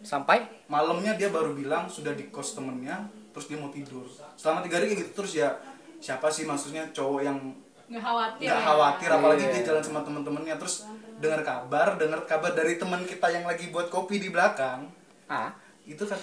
[0.00, 0.44] sampai?
[0.68, 4.04] Malamnya dia baru bilang sudah di kos temennya terus dia mau tidur.
[4.36, 5.56] Selama tiga hari kayak gitu terus ya
[5.96, 7.38] siapa sih maksudnya cowok yang
[7.84, 8.64] nggak khawatir nggak ya?
[8.64, 9.52] khawatir apalagi Iya.
[9.52, 13.92] dia jalan sama temen-temennya terus dengar kabar dengar kabar dari teman kita yang lagi buat
[13.92, 14.88] kopi di belakang
[15.26, 15.52] ah
[15.84, 16.16] itu kan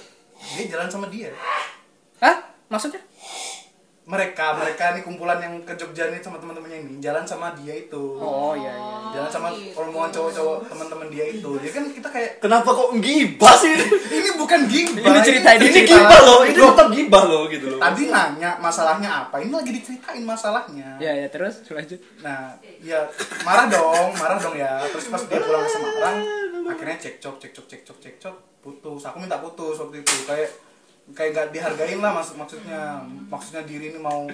[0.58, 1.30] dia jalan sama dia
[2.18, 2.38] Hah?
[2.66, 2.98] maksudnya
[4.02, 8.18] mereka mereka nih kumpulan yang ke Jogja nih sama teman-temannya ini jalan sama dia itu
[8.18, 9.78] oh iya iya jalan sama gitu.
[9.78, 13.78] rombongan cowok-cowok teman-teman dia itu ya kan kita kayak Kenapa kok ngibah sih?
[14.10, 17.80] ini bukan gibah Ini cerita, Ini gibah loh, ini tetap gibah loh gitu loh.
[17.80, 23.06] tadi nanya masalahnya apa ini lagi diceritain masalahnya ya ya terus lanjut Nah, ya
[23.42, 24.82] marah dong, marah dong ya.
[24.88, 26.18] Terus pas dia pulang ke Semarang,
[26.64, 29.02] akhirnya cekcok, cekcok, cekcok, cekcok, putus.
[29.04, 30.16] Aku minta putus waktu itu.
[30.24, 30.50] Kayak
[31.12, 33.00] kayak gak dihargain lah maksud maksudnya.
[33.28, 34.26] Maksudnya diri ini mau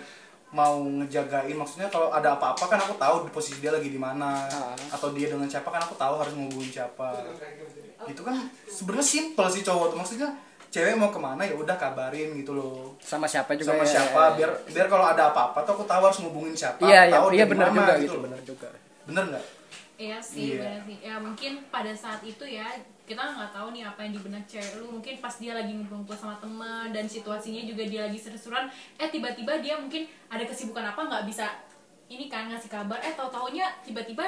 [0.47, 4.47] mau ngejagain maksudnya kalau ada apa-apa kan aku tahu di posisi dia lagi di mana
[4.47, 4.71] Ah.
[4.89, 7.19] atau dia dengan siapa kan aku tahu harus ngubungin siapa
[8.07, 10.29] itu kan sebenarnya simpel sih cowok tuh maksudnya
[10.67, 14.15] cewek mau ke mana ya udah kabarin gitu loh sama siapa juga sama ya, siapa
[14.15, 14.35] ya, ya.
[14.39, 17.35] biar biar kalau ada apa-apa tuh aku tahu harus ngubungin siapa iya iya tahu iya
[17.35, 18.23] dia benar di juga mana gitu loh.
[18.23, 18.67] benar juga
[19.03, 19.45] bener nggak
[19.97, 20.61] Iya sih, Iya.
[20.61, 20.97] benar sih.
[21.01, 22.69] Ya mungkin pada saat itu ya
[23.08, 24.91] kita nggak tahu nih apa yang di benak cewek lu.
[24.91, 29.63] Mungkin pas dia lagi ngumpul sama teman dan situasinya juga dia lagi seru-seruan, eh tiba-tiba
[29.63, 31.48] dia mungkin ada kesibukan apa nggak bisa
[32.12, 33.00] ini kan ngasih kabar.
[33.00, 34.28] Eh tahu taunya tiba-tiba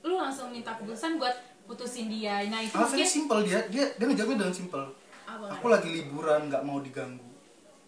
[0.00, 1.36] lu langsung minta keputusan buat
[1.68, 2.40] putusin dia.
[2.48, 4.84] Nah itu alasannya mungkin simpel dia dia dia ngejawabnya dengan simpel
[5.24, 7.24] aku lagi liburan nggak mau diganggu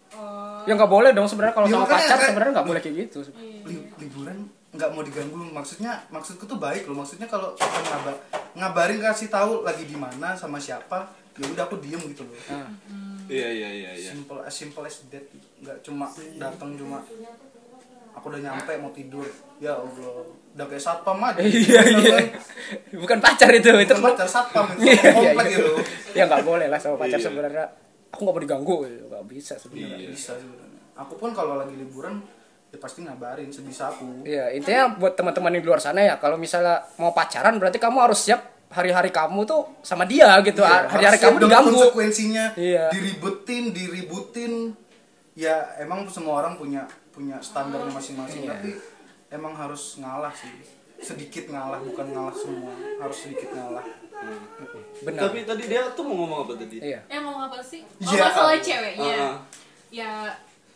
[0.07, 3.27] Oh, ya nggak boleh dong sebenarnya kalau Ya, sama pacar sebenarnya nggak boleh kayak gitu
[3.67, 5.37] Li- liburan nggak mau diganggu.
[5.47, 6.97] Maksudnya maksudku tuh baik loh.
[6.97, 8.15] Maksudnya kalau kita ngabar
[8.53, 12.33] ngabarin kasih tahu lagi di mana sama siapa ya udah aku diem gitu loh.
[12.49, 12.69] Nah,
[13.27, 14.09] Iya iya iya iya.
[14.09, 15.23] simple as simple as that.
[15.59, 17.03] Nggak cuma datang cuma
[18.11, 19.27] aku udah nyampe mau tidur.
[19.59, 20.25] Ya allah.
[20.57, 21.37] Udah kayak satpam aja.
[21.37, 22.15] Iya iya.
[22.95, 23.69] Bukan pacar itu.
[23.69, 24.65] Itu Bukan pacar satpam.
[24.73, 25.53] Itu Iya, iya, komplek iya.
[25.53, 25.73] gitu.
[26.15, 27.25] Ya nggak boleh lah sama pacar Iya.
[27.29, 27.65] sebenarnya.
[28.09, 28.75] Aku nggak mau diganggu.
[29.05, 29.97] Nggak bisa sebenarnya.
[29.99, 30.09] Iya.
[30.09, 30.79] bisa sebenarnya.
[30.97, 32.17] Aku pun kalau lagi liburan
[32.67, 36.35] ya pasti ngabarin sebisa aku Iya, intinya buat teman-teman yang di luar sana ya, kalau
[36.35, 40.59] misalnya mau pacaran berarti kamu harus siap hari-hari kamu tuh sama dia gitu.
[40.59, 41.71] Iya, hari-hari harus kamu diganggu.
[41.71, 42.91] konsekuensinya Iya.
[42.91, 44.75] diributin diributin
[45.33, 48.51] ya emang semua orang punya punya standarnya masing-masing Iya.
[48.51, 48.71] tapi
[49.29, 50.51] emang harus ngalah sih
[50.97, 53.85] sedikit ngalah bukan ngalah semua harus sedikit ngalah
[54.97, 55.29] Benar.
[55.29, 56.81] Tapi tadi dia tuh mau ngomong apa tadi?
[56.81, 56.99] Iya.
[57.07, 58.21] yang ngomong apa sih oh Iya.
[58.25, 59.37] masalah ceweknya Ah, ah.
[59.87, 60.11] ya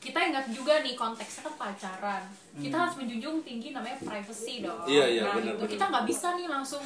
[0.02, 2.24] kita ingat juga nih konteksnya kan pacaran.
[2.58, 4.82] Kita harus menjunjung tinggi namanya privacy dong.
[4.90, 5.74] Iya, iya, nah benar, itu benar.
[5.78, 6.84] kita nggak bisa nih langsung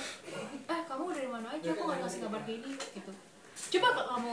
[0.68, 1.68] eh kamu dari mana aja?
[1.72, 3.12] Aku nggak kasih kabar kayak gini gitu.
[3.80, 4.32] Coba kalau kamu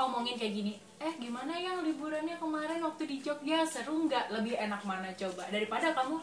[0.00, 3.60] omongin kayak gini eh gimana ya liburannya kemarin waktu di Jogja?
[3.68, 4.32] Seru nggak?
[4.32, 5.44] Lebih enak mana coba?
[5.52, 6.16] Daripada kamu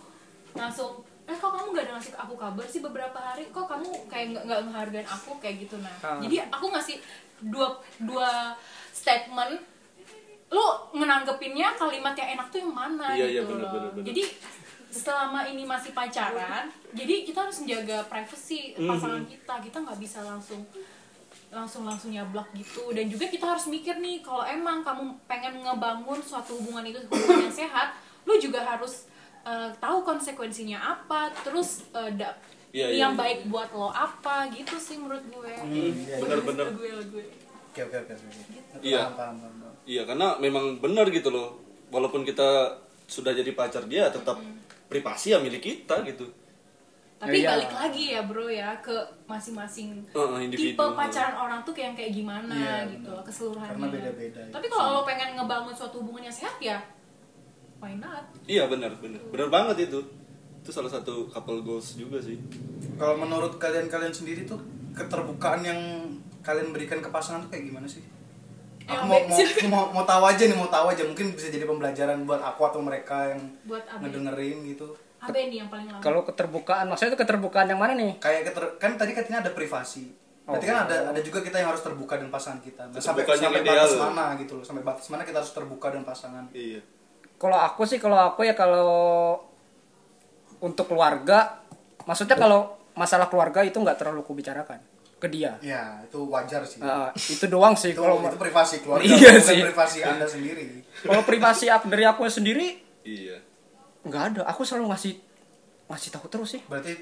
[0.57, 3.45] langsung eh kok kamu nggak ada ngasih aku kabar sih beberapa hari?
[3.53, 5.37] Kok kamu kayak nggak nggak ngehargain aku?
[5.37, 5.93] Kayak gitu nah.
[6.01, 6.17] Ah.
[6.17, 6.97] jadi aku ngasih
[7.45, 8.57] dua dua
[8.89, 9.74] statement
[10.55, 13.71] lu ngenanggepinnya kalimat yang enak tuh yang mana Iya, iya, gitu bener, loh.
[13.73, 14.05] bener, bener.
[14.07, 14.23] Jadi
[14.87, 16.63] selama ini masih pacaran,
[16.93, 18.87] jadi kita harus menjaga privacy Mhm.
[18.87, 19.53] pasangan kita.
[19.61, 20.63] Kita nggak bisa langsung
[21.51, 26.19] langsung langsung nyablak gitu dan juga kita harus mikir nih kalau emang kamu pengen ngebangun
[26.19, 29.07] suatu hubungan itu hubungan yang sehat lu juga harus
[29.41, 32.35] eh, tahu konsekuensinya apa terus eh, da-
[32.73, 33.19] Iya, iya, yang iya.
[33.21, 36.75] baik buat lo apa gitu sih menurut gue iya, bener-bener.
[36.75, 37.23] gue gue
[37.71, 38.29] oke oke oke oke.
[38.81, 39.03] Iya.
[39.85, 41.55] Iya, karena memang benar gitu loh.
[41.87, 42.73] Walaupun kita
[43.05, 44.41] sudah jadi pacar dia, tetap
[44.85, 46.25] privasi ya milik kita gitu.
[47.15, 47.55] tapi Iya.
[47.55, 48.91] balik lagi ya bro ya ke
[49.23, 50.03] masing-masing
[50.37, 50.75] individu.
[50.75, 53.23] tipe pacaran orang tuh kayak kayak gimana Iya, gitu benar.
[53.23, 54.51] keseluruhannya Karena beda-beda ya.
[54.51, 56.75] tapi kalau lo pengen ngebangun suatu hubungan yang sehat ya
[57.77, 59.23] why not Iya benar, benar.
[59.31, 59.99] Benar banget itu.
[60.59, 62.35] Itu salah satu couple goals juga sih.
[62.95, 64.59] kalau menurut kalian-kalian sendiri tuh
[64.91, 65.79] keterbukaan yang
[66.41, 68.03] kalian berikan ke pasangan tuh kayak gimana sih
[68.85, 71.03] aku mau, mau, mau mau tahu aja nih mau tahu aja.
[71.05, 74.05] Mungkin bisa jadi pembelajaran buat aku atau mereka yang buat Abe.
[74.05, 74.87] ngedengerin gitu.
[75.17, 76.01] Abe nih yang paling lama.
[76.03, 78.21] Kalau keterbukaan, maksudnya itu keterbukaan yang mana nih?
[78.21, 80.13] kayak keter, kan tadi katanya ada privasi.
[80.45, 80.69] Berarti Oh.
[80.69, 82.85] kan ada ada juga kita yang harus terbuka dengan pasangan kita.
[82.93, 83.81] Nah, sampai sampai ideal.
[83.81, 84.65] batas mana gitu loh.
[84.65, 86.45] Sampai batas mana kita harus terbuka dengan pasangan.
[86.53, 86.85] Iya.
[87.41, 89.41] Kalau aku sih, kalau aku ya kalau
[90.61, 91.65] untuk keluarga,
[92.05, 94.79] maksudnya kalau masalah keluarga itu nggak terlalu kubicarakan
[95.25, 95.57] ke dia.
[95.59, 99.41] ya itu wajar sih Ah, itu doang sih itu, kalau itu privasi keluarga Iya bukan
[99.41, 99.59] sih.
[99.63, 100.63] privasi anda sendiri
[101.01, 102.67] kalau privasi aku dari aku sendiri
[103.01, 103.37] Iya.
[104.01, 104.41] nggak ada.
[104.47, 105.13] Aku selalu ngasih
[105.85, 106.61] ngasih tahu terus sih.
[106.63, 106.93] berarti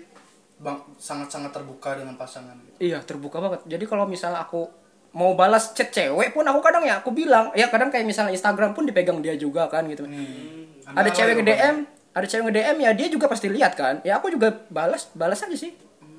[0.56, 2.76] bang sangat-sangat terbuka dengan pasangan gitu.
[2.82, 3.62] Iya terbuka banget.
[3.66, 4.68] Jadi kalau misalnya aku
[5.12, 8.72] mau balas chat cewek pun aku kadang ya aku bilang ya kadang kayak misalnya Instagram
[8.72, 10.04] pun dipegang dia juga kan gitu.
[10.04, 10.64] Hmm.
[10.90, 11.76] Ada cewek nge DM,
[12.12, 14.00] ada cewek nge DM ya dia juga pasti lihat kan.
[14.02, 15.72] Ya aku juga balas balas aja sih.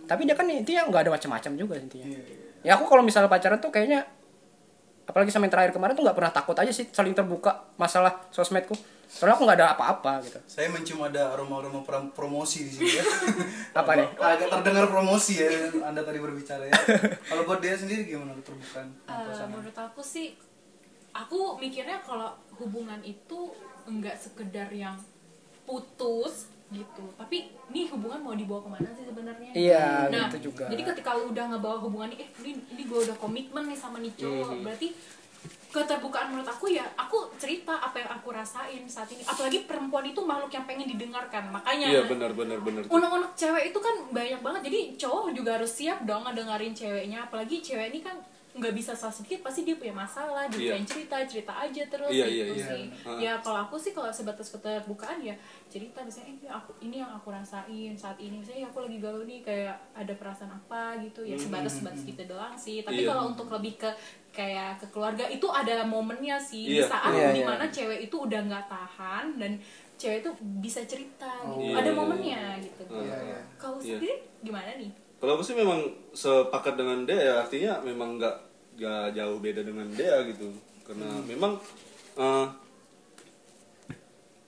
[0.05, 2.07] Tapi dia kan intinya nggak ada macam-macam juga intinya.
[2.07, 2.37] Iya, iya.
[2.63, 4.05] Ya aku kalau misalnya pacaran tuh kayaknya
[5.05, 8.73] apalagi sama yang terakhir kemarin tuh nggak pernah takut aja sih saling terbuka masalah sosmedku.
[9.05, 10.41] Soalnya aku nggak ada apa-apa gitu.
[10.45, 13.05] Saya mencium ada aroma-aroma prom- promosi di sini ya.
[13.79, 14.09] Apa nih?
[14.17, 15.49] Agak terdengar promosi ya
[15.85, 16.73] Anda tadi berbicara ya.
[17.23, 19.53] Kalau buat dia sendiri gimana Eh, pasangan?
[19.53, 20.35] menurut aku sih
[21.13, 23.53] aku mikirnya kalau hubungan itu
[23.85, 24.97] enggak sekedar yang
[25.63, 27.37] putus gitu tapi
[27.69, 30.65] ini hubungan mau dibawa ke mana sih sebenarnya Iya, nah gitu juga.
[30.67, 33.99] jadi ketika lu udah ngebawa hubungan ini eh ini, ini gue udah komitmen nih sama
[33.99, 34.63] nih cowok Hmm.
[34.63, 34.89] berarti
[35.71, 40.23] keterbukaan menurut aku ya aku cerita apa yang aku rasain saat ini apalagi perempuan itu
[40.23, 42.87] makhluk yang pengen didengarkan makanya Iya benar benar benar.
[42.87, 47.59] unek-unek cewek itu kan banyak banget jadi cowok juga harus siap dong ngedengerin ceweknya apalagi
[47.59, 48.17] cewek ini kan
[48.55, 50.71] nggak bisa salah sedikit pasti dia punya masalah dia Iya.
[50.73, 52.67] pengen cerita cerita aja terus Iya, gitu iya, iya.
[52.71, 53.19] sih Ah.
[53.19, 55.35] ya kalau aku sih kalau sebatas keterbukaan ya
[55.67, 59.41] cerita misalnya ini aku ini yang aku rasain saat ini misalnya aku lagi galau nih
[59.41, 63.11] kayak ada perasaan apa gitu ya sebatas sebatas gitu doang sih tapi Iya.
[63.11, 63.91] kalau untuk lebih ke
[64.31, 66.87] kayak ke keluarga itu ada momennya sih di Iya.
[66.87, 67.35] saat Iya, iya.
[67.35, 69.53] di mana cewek itu udah nggak tahan dan
[69.95, 73.39] cewek itu bisa cerita gitu Iya, ada iya, momennya gitu Iya, iya.
[73.57, 73.99] kau Iya.
[73.99, 74.91] sendiri gimana nih
[75.25, 75.81] Kalau aku sih memang
[76.13, 78.37] sepakat dengan dia ya artinya memang nggak
[78.77, 80.53] nggak jauh beda dengan dia gitu.
[80.85, 81.57] Karena memang
[82.21, 82.47] eh,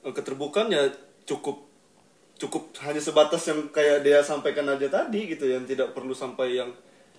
[0.05, 0.85] eh, keterbukaan ya
[1.25, 1.65] cukup
[2.37, 6.69] cukup hanya sebatas yang kayak dia sampaikan aja tadi gitu yang tidak perlu sampai yang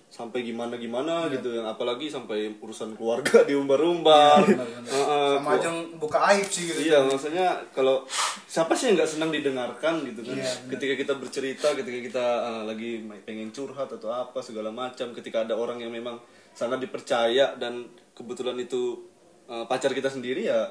[0.08, 4.88] sampai gimana gimana gitu yang apalagi sampai urusan keluarga diumbar-umbar Iya, benar-benar.
[4.88, 5.68] Eh, eh, Sama aja
[6.00, 6.80] buka aib sih gitu.
[6.88, 8.08] Iya, maksudnya kalau
[8.48, 10.36] siapa sih yang nggak senang didengarkan gitu kan?
[10.40, 10.70] Iya, benar.
[10.74, 15.52] ketika kita bercerita, ketika kita uh, lagi pengen curhat atau apa segala macam, ketika ada
[15.52, 16.16] orang yang memang
[16.56, 19.04] sangat dipercaya dan kebetulan itu
[19.46, 20.66] uh, pacar kita sendiri ya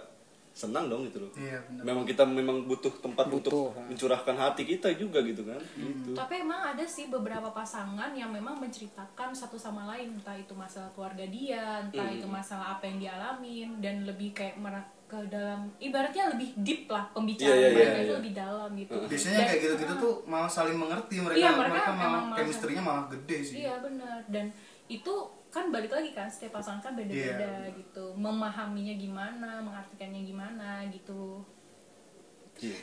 [0.58, 1.84] senang dong gitu loh Iya, benar.
[1.86, 3.86] memang kita memang butuh tempat Butuh, untuk ha.
[3.86, 8.58] mencurahkan hati kita juga gitu kan gitu Tapi emang ada sih beberapa pasangan yang memang
[8.58, 12.18] menceritakan satu sama lain entah itu masalah keluarga dia, entah Hmm.
[12.18, 14.58] itu masalah apa yang dialamin dan lebih kayak
[15.08, 18.18] ke dalam ibaratnya lebih deep lah pembicaraan Iya, iya, mereka iya, itu iya.
[18.18, 18.96] lebih dalam gitu.
[19.06, 23.06] biasanya Dan- kayak gitu-gitu tuh malah saling mengerti mereka Iya, mereka, mereka malah- chemistry-nya malah
[23.08, 24.46] gede sih Iya benar dan
[24.88, 25.14] itu
[25.48, 27.74] kan balik lagi kan setiap pasangan kan beda-beda Iya.
[27.74, 28.14] gitu.
[28.14, 31.42] Memahaminya gimana mengartikannya gimana gitu.
[32.60, 32.78] Iya.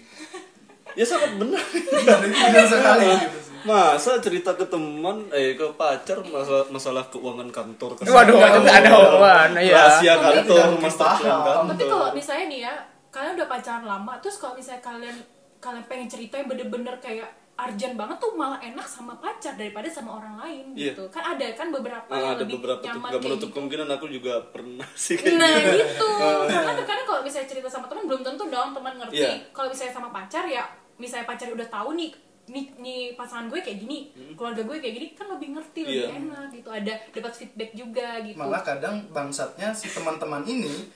[0.99, 1.63] ya sangat benar.
[1.63, 3.53] Iya, benar sekali gitu sih.
[3.65, 8.77] Masa cerita ke teman eh ke pacar masalah masalah keuangan kantor kesehatan, Waduh, waduh, nggak
[8.85, 9.73] ada hubungan, iya.
[9.89, 11.55] rahasia kantor master plan kantor.
[11.73, 12.75] Tapi kalau misalnya nih ya
[13.09, 15.17] kalian udah pacaran lama terus kalau misalnya kalian
[15.63, 20.19] kalian pengen cerita yang bener-bener kayak urgent banget tuh malah enak sama pacar daripada sama
[20.19, 20.91] orang lain Iya.
[20.91, 23.43] gitu kan ada kan beberapa Ah, yang ada lebih beberapa tuh nyaman gak kayak menutup
[23.45, 23.55] gitu.
[23.55, 25.79] kemungkinan aku juga pernah sih kayak Nah gitu.
[25.79, 26.09] gitu,
[26.51, 29.17] karena terkadang kalau misalnya cerita sama teman belum tentu dong teman ngerti.
[29.17, 29.33] Iya.
[29.51, 30.63] Kalau misalnya sama pacar ya,
[30.97, 32.11] misalnya pacar udah tahu nih,
[32.45, 33.99] nih, nih pasangan gue kayak gini,
[34.35, 36.11] keluarga gue kayak gini, kan lebih ngerti, lebih Hmm.
[36.11, 36.21] Iya.
[36.21, 36.69] enak gitu.
[36.69, 38.35] Ada dapat feedback juga gitu.
[38.37, 40.91] malah kadang bangsatnya si teman-teman ini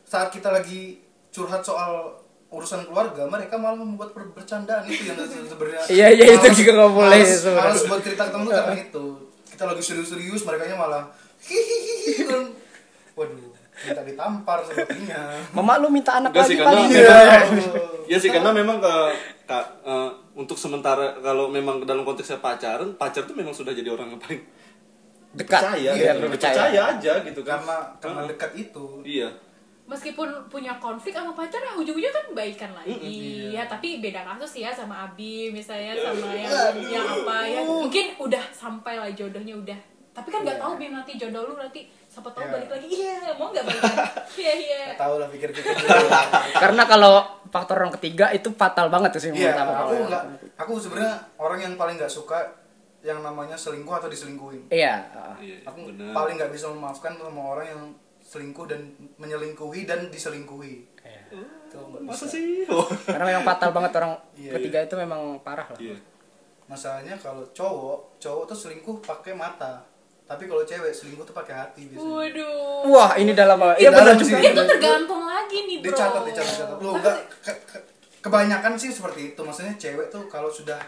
[0.00, 2.22] saat kita lagi curhat soal
[2.54, 6.92] urusan keluarga mereka malah membuat ber- bercandaan itu yang sebenarnya Iya, iya, itu juga nggak
[6.92, 7.66] boleh males, sebenarnya.
[7.66, 9.04] males buat cerita temen karena itu
[9.46, 11.02] kita lagi serius-serius mereka malah
[11.40, 12.42] hihihi dan
[13.12, 16.90] waduh minta ditampar sepertinya Mama lu minta anak Enggak lagi sih, karena paling.
[18.04, 18.94] ya sih karena memang ke,
[19.44, 24.10] ka- eh, untuk sementara kalau memang dalam konteksnya pacaran pacar tuh memang sudah jadi orang
[24.10, 24.42] yang paling
[25.34, 25.60] Dekat.
[25.60, 26.26] percaya Iya, gitu.
[26.28, 26.54] percaya.
[26.54, 29.28] percaya aja gitu kan karena karena dekat itu iya
[29.84, 32.96] Meskipun punya konflik sama pacar ya ujung-ujungnya kan baikan lagi.
[32.96, 36.08] Mm-mm, Ya tapi beda kasus ya sama Abi misalnya Ya.
[36.08, 36.50] sama yang
[36.82, 37.60] yang apa ya.
[37.62, 39.76] Mungkin udah sampai lah jodohnya udah.
[40.10, 42.52] Tapi kan nggak tahu Bim nanti jodoh lu nanti siapa tahu Iya.
[42.54, 42.86] balik lagi.
[42.88, 43.96] Iya, mau nggak balikan?
[44.40, 44.80] Iya, iya.
[44.94, 45.74] Tahu lah pikir-pikir.
[46.64, 47.14] Karena kalau
[47.50, 49.72] faktor orang ketiga itu fatal banget tuh sih Iya, menurut aku.
[49.74, 50.24] aku nggak,
[50.56, 52.40] aku sebenarnya orang yang paling nggak suka
[53.02, 54.64] yang namanya selingkuh atau diselingkuhin.
[54.70, 55.04] Iya.
[55.36, 57.82] iya Aku benar paling nggak bisa memaafkan sama orang yang
[58.34, 58.80] selingkuh dan
[59.14, 60.74] menyelingkuhi dan diselingkuhi.
[61.00, 61.22] Iya.
[61.64, 62.34] Itu nggak masa bisa.
[62.34, 62.82] sih oh.
[63.06, 65.78] Karena memang fatal banget orang Iya, ketiga itu memang parah lah.
[65.78, 65.94] iya
[66.64, 69.84] Masalahnya kalau cowok, cowok tuh selingkuh pakai mata.
[70.24, 72.08] Tapi kalau cewek selingkuh tuh pakai hati biasanya.
[72.08, 72.88] Waduh.
[72.88, 74.40] Wah, ini dalam Iya Dalam benar juga.
[74.40, 75.92] Itu tergantung lagi nih, Bro.
[75.92, 76.76] Dicatat, dicatat, dicatat.
[76.80, 77.84] Lu enggak ke- ke-
[78.18, 79.40] kebanyakan sih seperti itu.
[79.44, 80.80] Maksudnya cewek tuh kalau sudah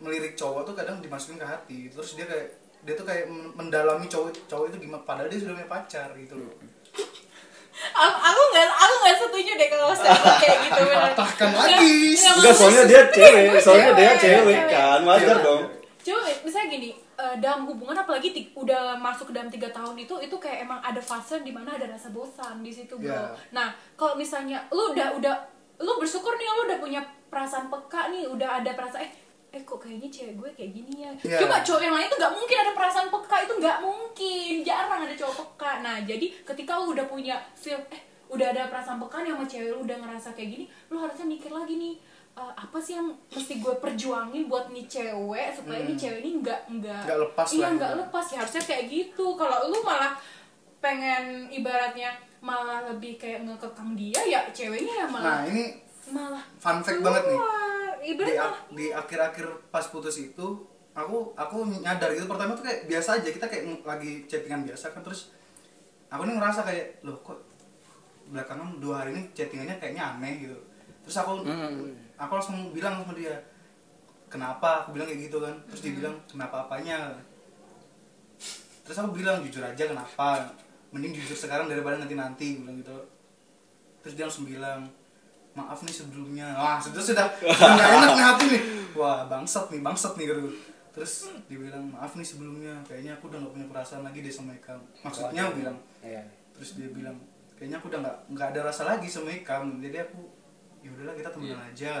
[0.00, 1.92] melirik cowok tuh kadang dimasukin ke hati.
[1.92, 2.48] Terus dia kayak
[2.80, 6.34] dia tuh kayak men- mendalami cowok cowok itu gimana padahal dia sudah punya pacar gitu
[6.34, 6.48] loh.
[7.90, 11.94] Aku aku nggak aku nggak setuju deh kalau statement kayak gitu benar Patahkan lagi.
[12.12, 15.44] enggak soalnya dia cewek soalnya dia cewek kan wajar Cewek.
[15.44, 15.62] dong
[16.00, 20.32] coba misalnya gini eh, dalam hubungan apalagi udah masuk ke dalam tiga tahun itu itu
[20.34, 23.36] kayak emang ada fase di mana ada rasa bosan di situ bro Iya.
[23.50, 25.34] nah kalau misalnya lu udah udah
[25.78, 29.12] lu bersyukur nih lu udah punya perasaan peka nih udah ada perasaan eh
[29.50, 31.10] eh kok kayaknya cewek gue kayak gini ya?
[31.26, 31.38] Iya.
[31.42, 34.54] coba cowok yang lain tuh nggak mungkin ada perasaan peka itu nggak mungkin.
[34.62, 35.70] Jarang ada cowok peka.
[35.82, 39.70] Nah jadi ketika lu udah punya feel eh udah ada perasaan peka nih sama cewek
[39.74, 41.94] lu udah ngerasa kayak gini lu harusnya mikir lagi nih
[42.38, 46.60] eh, apa sih yang mesti gue perjuangin buat nih cewek supaya nih cewek ini nggak
[46.78, 48.00] nggak lepas iya nggak gitu.
[48.06, 48.24] lepas.
[48.30, 49.26] Ya harusnya kayak gitu.
[49.34, 50.14] Kalau lu malah
[50.78, 55.64] pengen ibaratnya malah lebih kayak ngekekang dia ya ceweknya ya Nah, malah ini
[56.08, 57.38] malah fun fact banget nih.
[58.00, 60.46] Di, ibarat malah ak- di akhir-akhir pas putus itu
[60.90, 62.26] aku aku nyadar gitu.
[62.26, 65.30] Pertama tuh kayak biasa aja kita kayak lagi chattingan biasa kan terus
[66.08, 67.38] aku nih ngerasa kayak loh kok
[68.26, 70.58] belakangan dua hari ini chattingannya kayaknya aneh gitu.
[71.02, 71.94] Terus aku Hmm.
[72.16, 73.34] aku langsung bilang sama dia
[74.26, 74.82] kenapa?
[74.82, 75.54] Aku bilang kayak gitu kan.
[75.68, 77.14] Terus dia bilang kenapa apanya?
[78.82, 80.50] Terus aku bilang jujur aja kenapa?
[80.90, 82.96] Mending jujur sekarang daripada nanti nanti bilang gitu.
[84.02, 84.90] Terus dia langsung bilang
[85.64, 86.48] maaf nih sebelumnya.
[86.56, 87.26] Wah sudah sudah.
[87.44, 88.62] Nggak enak nih hati nih.
[88.96, 90.48] Wah bangsat nih bangsat nih gitu.
[90.90, 91.12] Terus
[91.46, 94.80] dia bilang maaf nih sebelumnya kayaknya aku udah nggak punya perasaan lagi deh sama Ikam
[95.04, 95.76] maksudnya aku bilang.
[96.00, 96.22] Iya.
[96.50, 97.16] terus dia bilang
[97.56, 100.20] kayaknya aku udah nggak nggak ada rasa lagi sama Ikam jadi aku
[100.80, 101.92] ya udahlah kita temenan aja.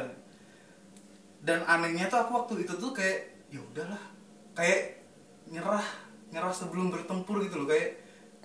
[1.40, 4.02] Dan anehnya tuh aku waktu itu tuh kayak ya udahlah.
[4.52, 5.00] Kayak
[5.48, 5.84] nyerah
[6.30, 7.96] nyerah sebelum bertempur gitu loh kayak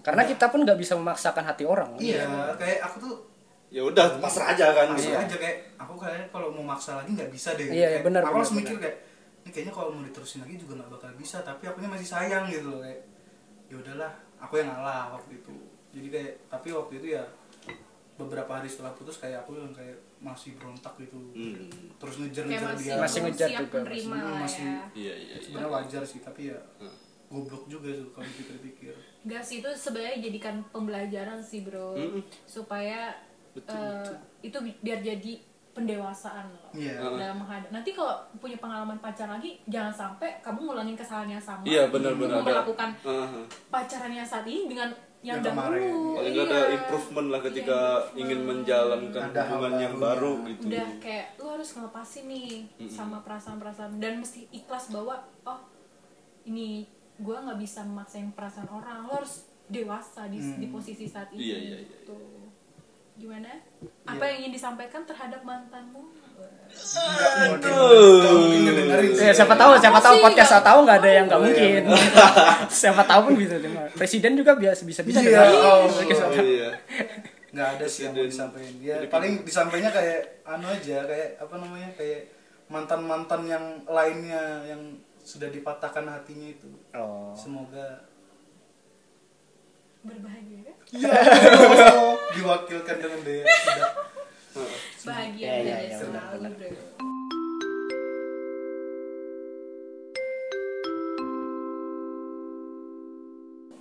[0.05, 1.97] Karena kita pun nggak bisa memaksakan hati orang.
[1.97, 3.15] iya kayak aku tuh
[3.76, 5.19] ya udah pasrah aja kan Langsung Iya.
[5.21, 7.67] aja kayak aku kayaknya kalau mau maksa lagi nggak bisa deh.
[7.67, 8.55] Iya, iya, Kayak benar, Aku benar.
[8.55, 8.97] mikir kayak
[9.38, 11.38] ini kayaknya kalau mau diterusin lagi juga nggak bakal bisa.
[11.41, 13.01] Tapi akunya masih sayang gitu loh kayak.
[13.65, 15.55] Ya udahlah, aku yang ngalah waktu itu.
[15.91, 17.23] Jadi kayak tapi waktu itu ya
[18.15, 21.19] beberapa hari setelah putus kayak aku yang kayak masih berontak gitu.
[21.36, 21.67] Hmm.
[21.93, 22.95] Terus kayak ngejar-ngejar masih dia.
[22.97, 24.07] Masih ngejar juga, masih-
[24.39, 26.95] masih- ya iya iya iya Sebenarnya wajar sih, tapi ya Hmm.
[27.28, 28.93] goblok juga tuh kalau dipikir-pikir.
[29.26, 32.21] Gas itu sebenarnya jadikan pembelajaran sih bro Mm-mm.
[32.45, 33.11] supaya
[33.57, 35.33] eh, itu bi- biar jadi
[35.71, 36.71] pendewasaan loh.
[36.71, 37.03] Iya.
[37.13, 41.63] dalam menghadap nanti kalau punya pengalaman pacar lagi jangan sampai kamu ngulangin kesalahan yang sama.
[41.63, 42.51] Iya, benar-benar Kamu ada.
[42.53, 43.41] melakukan Aha.
[43.69, 45.57] pacaran yang saat ini dengan yang, dahulu.
[45.57, 45.89] paling
[46.29, 46.73] nggak ada Iya.
[46.77, 48.19] improvement lah ketika Iya, improvement.
[48.21, 50.31] ingin menjalankan Ada hubungan yang baru.
[50.45, 50.63] gitu.
[50.65, 52.47] Udah kayak lu harus ngelepasin nih
[52.87, 53.91] sama perasaan-perasaan.
[53.97, 55.59] Dan mesti ikhlas bahwa oh
[56.45, 56.85] ini
[57.17, 59.03] gua nggak bisa memaksain perasaan orang.
[59.03, 61.41] Lu harus dewasa di, di posisi saat ini.
[61.41, 62.15] Iya, iya, iya, gitu.
[63.16, 63.47] Gimana
[64.03, 66.11] apa yang ingin disampaikan terhadap mantanmu
[66.68, 66.99] sih.
[69.16, 71.45] Ya, siapa tahu, siapa tahu podcast nggak- tahu nggak ada yang Oh, nggak iya.
[71.47, 71.84] mungkin.
[72.82, 73.88] siapa tahu pun bisa dengar.
[73.91, 75.47] Presiden juga biasa bisa bisa Iya, dengar.
[75.55, 75.88] oh.
[75.88, 76.70] Oh, iya.
[77.49, 81.55] nggak ada sih yang mau disampaikan dia Jadi paling disampaikannya kayak anu aja kayak apa
[81.55, 82.22] namanya kayak
[82.68, 84.82] mantan mantan yang lainnya yang
[85.18, 87.32] sudah dipatahkan hatinya itu Oh.
[87.32, 88.03] semoga
[90.05, 90.75] berbahagia kan?
[90.93, 93.45] Ya Allah, diwakilkan dengan dia
[95.05, 96.73] bahagia Iya, iya, ya, iya, selalu benar,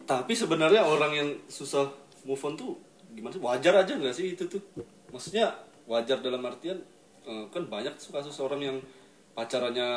[0.04, 1.88] Tapi sebenarnya orang yang susah
[2.28, 2.76] move on tuh
[3.16, 3.40] gimana sih?
[3.40, 4.60] Wajar aja nggak sih itu tuh?
[5.08, 5.48] Maksudnya
[5.88, 6.76] wajar dalam artian
[7.24, 8.76] eh, kan banyak tuh kasus orang yang
[9.34, 9.88] pacarannya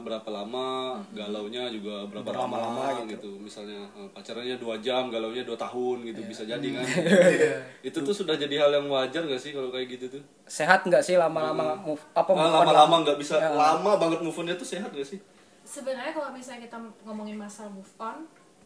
[0.00, 0.68] berapa lama,
[1.12, 3.36] galaunya juga berapa lama, Berlama-lama gitu.
[3.36, 6.84] Misalnya eh, pacarannya dua jam, galaunya dua tahun gitu bisa jadi kan.
[6.84, 7.54] Iya.
[7.84, 10.22] itu tuh sudah jadi hal yang wajar nggak sih kalau kayak gitu tuh?
[10.42, 13.52] Sehat nggak sih lama-lama move apa Ah, move on lama-lama nggak bisa Ya.
[13.52, 15.20] lama banget move onnya tuh sehat gak sih?
[15.62, 18.22] sebenarnya kalau misalnya kita ngomongin masalah move on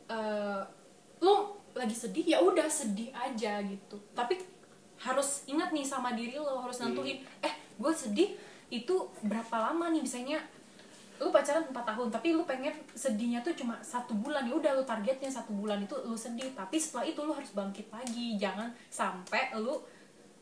[0.07, 0.61] eh
[1.19, 4.37] lu lagi sedih ya udah sedih aja gitu tapi
[4.97, 8.37] harus ingat nih sama diri lo harus nentuin eh gue sedih
[8.71, 8.97] itu
[9.27, 10.03] berapa lama nih?
[10.03, 10.39] Misalnya
[11.21, 14.47] lu pacaran 4 tahun tapi lu pengen sedihnya tuh cuma satu bulan.
[14.47, 16.55] Ya udah lu targetnya satu bulan itu lu sedih.
[16.57, 18.41] Tapi setelah itu lu harus bangkit lagi.
[18.41, 19.77] Jangan sampai lu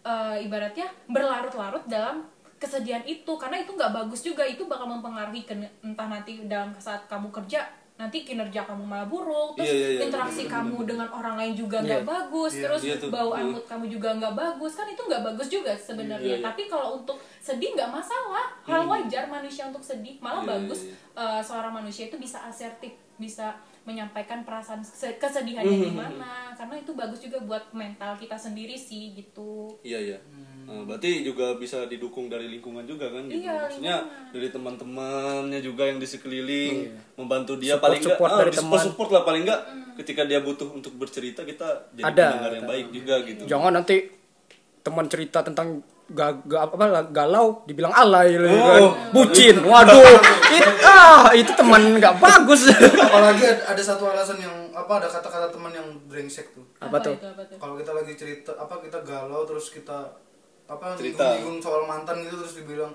[0.07, 2.29] eh, ibaratnya berlarut-larut dalam
[2.61, 3.33] kesedihan itu.
[3.41, 4.47] Karena itu nggak bagus juga.
[4.47, 5.43] Itu bakal mempengaruhi
[5.83, 7.67] entah nanti dalam saat kamu kerja
[7.99, 11.53] nanti kinerja kamu malah buruk terus Iya, iya, iya, interaksi bener, kamu dengan orang lain
[11.53, 12.07] juga nggak Iya.
[12.07, 13.11] bagus Iya, terus iya tuh.
[13.11, 13.43] bau Iya.
[13.43, 16.47] angkut kamu juga nggak bagus kan itu nggak bagus juga sebenarnya Iya, iya.
[16.47, 20.95] tapi kalau untuk sedih nggak masalah hal wajar manusia untuk sedih malah Iya, bagus iya,
[21.19, 23.51] eh, seorang manusia itu bisa asertif bisa
[23.89, 29.15] menyampaikan perasaan se- kesedihannya Hmm, gimana karena itu bagus juga buat mental kita sendiri sih
[29.15, 30.19] gitu Iya iya.
[30.63, 33.41] Nah, berarti juga bisa didukung dari lingkungan juga kan gitu.
[33.41, 34.31] Iya, Maksudnya lingkungan.
[34.31, 36.77] dari teman-temannya juga yang di sekeliling
[37.15, 38.81] membantu Support- dia paling enggak support dari support, teman.
[38.85, 39.61] support lah paling enggak
[39.97, 42.27] ketika dia butuh untuk bercerita kita jadi Ada.
[42.31, 43.43] pendengar yang baik juga gitu.
[43.47, 43.97] Jangan nanti
[44.79, 46.75] teman cerita tentang ga, ga- apa
[47.09, 48.57] galau dibilang alay gitu Oh.
[48.57, 49.13] kan.
[49.13, 49.57] Bucin.
[49.61, 50.01] Waduh.
[50.49, 52.73] It, ah, itu teman nggak bagus.
[52.73, 57.13] apalagi ada, ada satu alasan yang apa ada kata-kata teman yang brengsek tuh Apa tuh?
[57.13, 60.17] itu apa tuh kalau kita lagi cerita apa kita galau terus kita
[60.65, 61.37] apa Cerita.
[61.59, 62.93] soal mantan gitu terus dibilang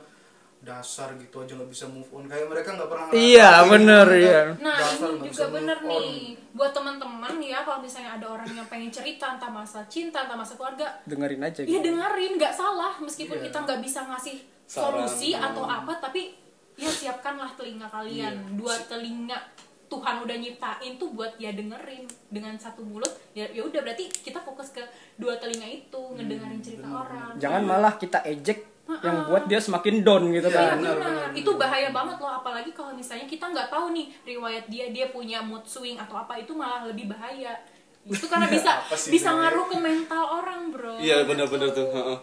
[0.64, 3.20] dasar gitu aja nggak bisa move on kayak mereka nggak pernah Iya,
[3.60, 4.40] ngerasain bener, gitu, iya.
[4.58, 5.90] Nah dasar ini juga bener on.
[5.92, 6.16] nih
[6.54, 10.58] buat teman-teman ya kalau misalnya ada orang yang pengen cerita entah masalah cinta entah masalah
[10.58, 11.84] keluarga Dengerin aja ya gitu.
[11.84, 13.46] dengerin nggak salah meskipun Iya.
[13.46, 15.04] kita nggak bisa ngasih Saran.
[15.04, 16.32] solusi atau apa tapi
[16.74, 18.56] ya siapkanlah telinga kalian Iya.
[18.56, 19.38] dua telinga
[19.86, 24.40] Tuhan udah nyiptain tuh buat ya dengerin dengan satu mulut ya ya udah berarti kita
[24.40, 24.82] fokus ke
[25.16, 30.28] dua telinga itu ngedengerin cerita orang Jangan malah kita ejek yang buat dia semakin down
[30.30, 30.76] gitu Iya kan.
[30.76, 35.08] benar, itu bahaya banget loh apalagi kalau misalnya kita nggak tahu nih riwayat dia dia
[35.08, 37.56] punya mood swing atau apa itu malah lebih bahaya.
[38.04, 38.84] Itu karena bisa
[39.16, 41.00] bisa ngaruh ke mental orang bro.
[41.00, 41.88] Iya benar-benar tuh.
[41.88, 42.18] heeh.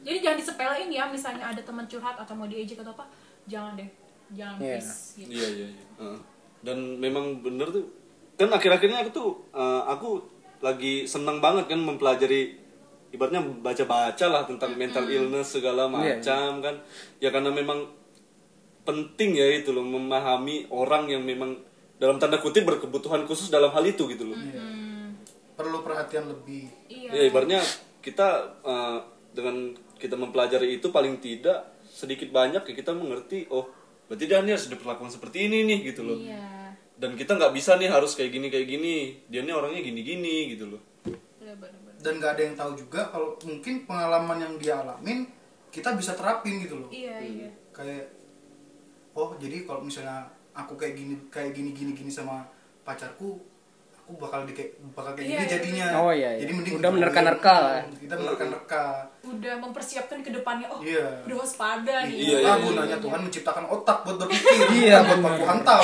[0.00, 3.04] Jadi jangan disepelein ya misalnya ada teman curhat atau mau diejek atau apa,
[3.44, 3.88] jangan deh,
[4.32, 4.80] jangan Iya.
[4.80, 4.92] please.
[5.14, 5.28] Gitu.
[5.28, 5.84] Iya iya iya.
[5.98, 6.18] Heeh.
[6.60, 7.84] Dan memang bener tuh.
[8.34, 10.24] Kan akhir-akhirnya aku tuh eh, aku
[10.60, 12.56] lagi seneng banget kan mempelajari
[13.10, 16.74] ibaratnya baca-baca lah tentang mental illness segala Iya, macam kan.
[17.18, 17.90] Ya karena memang
[18.82, 21.58] penting ya itu loh memahami orang yang memang
[22.00, 24.38] dalam tanda kutip berkebutuhan khusus dalam hal itu gitu loh.
[25.54, 27.12] perlu perhatian lebih Iya.
[27.12, 27.60] Ya ibaratnya
[28.00, 28.28] kita
[28.64, 28.98] eh,
[29.36, 33.68] dengan kita mempelajari itu paling tidak sedikit banyak ya kita mengerti oh
[34.08, 36.16] berarti dia nih harus diperlakukan seperti ini nih gitu loh.
[36.16, 36.72] Iya.
[36.96, 39.20] Dan kita nggak bisa nih harus kayak gini kayak gini.
[39.28, 40.80] Dia nih orangnya gini-gini gitu loh.
[41.36, 41.79] Bener-bener.
[42.00, 45.28] Dan nggak ada yang tahu juga kalau mungkin pengalaman yang dia alamin
[45.68, 47.48] kita bisa terapin gitu loh Iya iya.
[47.70, 48.08] kayak
[49.12, 52.42] oh jadi kalau misalnya aku kayak gini kayak gini gini gini sama
[52.82, 53.38] pacarku
[53.94, 56.40] aku bakal di kayak bakal kayak Iya, gini iya, jadinya Oh, iya, iya.
[56.42, 57.78] jadi mending Udah menerka-nerka lah.
[57.92, 58.82] kita menerka-nerka
[59.20, 61.22] udah mempersiapkan ke depannya oh Iya.
[61.22, 62.64] udah waspada nih Iya, iya, ah iya.
[62.64, 65.80] gunanya Tuhan menciptakan otak buat berpikir Iya, buat baku hantam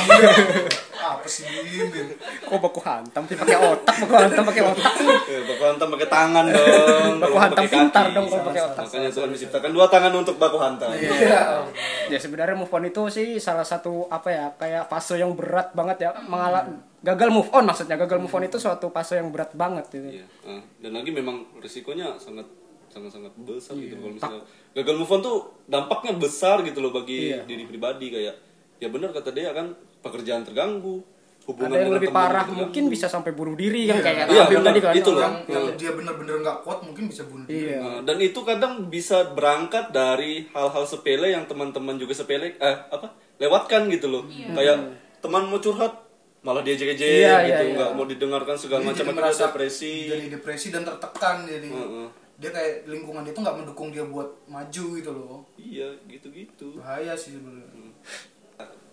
[0.96, 1.44] apa sih
[1.86, 2.08] Bim?
[2.42, 4.92] Kok baku hantam sih pakai otak, baku hantam pakai otak.
[5.28, 7.14] Eh, baku hantam pakai tangan dong.
[7.22, 8.82] Baku hantam pakai pintar dong kalau pakai otak.
[8.82, 10.90] Makanya Tuhan menciptakan dua tangan untuk baku hantam.
[10.90, 11.62] Iya.
[12.08, 16.02] Ya sebenarnya move on itu sih salah satu apa ya kayak fase yang berat banget
[16.02, 19.86] ya mengalami gagal move on maksudnya gagal move on itu suatu fase yang berat banget
[19.88, 20.10] gitu.
[20.10, 20.26] Iya.
[20.42, 22.48] Ah, dan lagi memang risikonya sangat
[22.96, 23.82] sangat sangat besar Iya.
[23.84, 24.40] gitu kalau misalnya
[24.72, 25.36] gagal move on tuh
[25.66, 27.44] dampaknya besar gitu loh bagi Iya.
[27.44, 28.34] diri pribadi kayak
[28.76, 31.04] ya benar kata dia kan pekerjaan terganggu
[31.44, 32.58] hubungan Ada yang lebih parah terganggu.
[32.64, 34.02] mungkin bisa sampai bunuh diri kan Iya.
[34.02, 34.66] kayak Iya, Abim benar.
[34.66, 34.92] tadi kan.
[34.94, 35.20] Itu loh.
[35.20, 37.78] yang, yang dia bener-bener nggak kuat mungkin bisa bunuh diri Iya.
[37.78, 43.06] Nah, dan itu kadang bisa berangkat dari hal-hal sepele yang teman-teman juga sepele eh apa
[43.36, 44.76] lewatkan gitu loh kayak
[45.20, 45.92] teman mau curhat
[46.40, 47.94] malah dia ejek Iya, gitu iya, nggak iya.
[47.94, 52.06] mau didengarkan segala Dia macam jadi akhirnya merasa depresi jadi depresi dan tertekan jadi Heeh.
[52.36, 55.40] Dia kayak lingkungan itu nggak mendukung dia buat maju gitu loh.
[55.56, 56.76] Iya gitu-gitu.
[56.76, 57.92] Bahaya sih sebenarnya.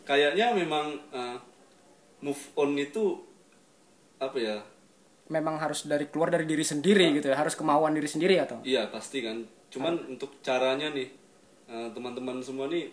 [0.08, 1.38] Kayaknya memang eh,
[2.24, 3.20] move on itu
[4.20, 4.58] apa ya?
[5.28, 8.60] Memang harus dari keluar dari diri sendiri gitu ya, harus kemauan diri sendiri atau?
[8.64, 9.44] iya pasti kan.
[9.72, 11.12] Cuman untuk caranya nih
[11.68, 12.92] eh, teman-teman semua nih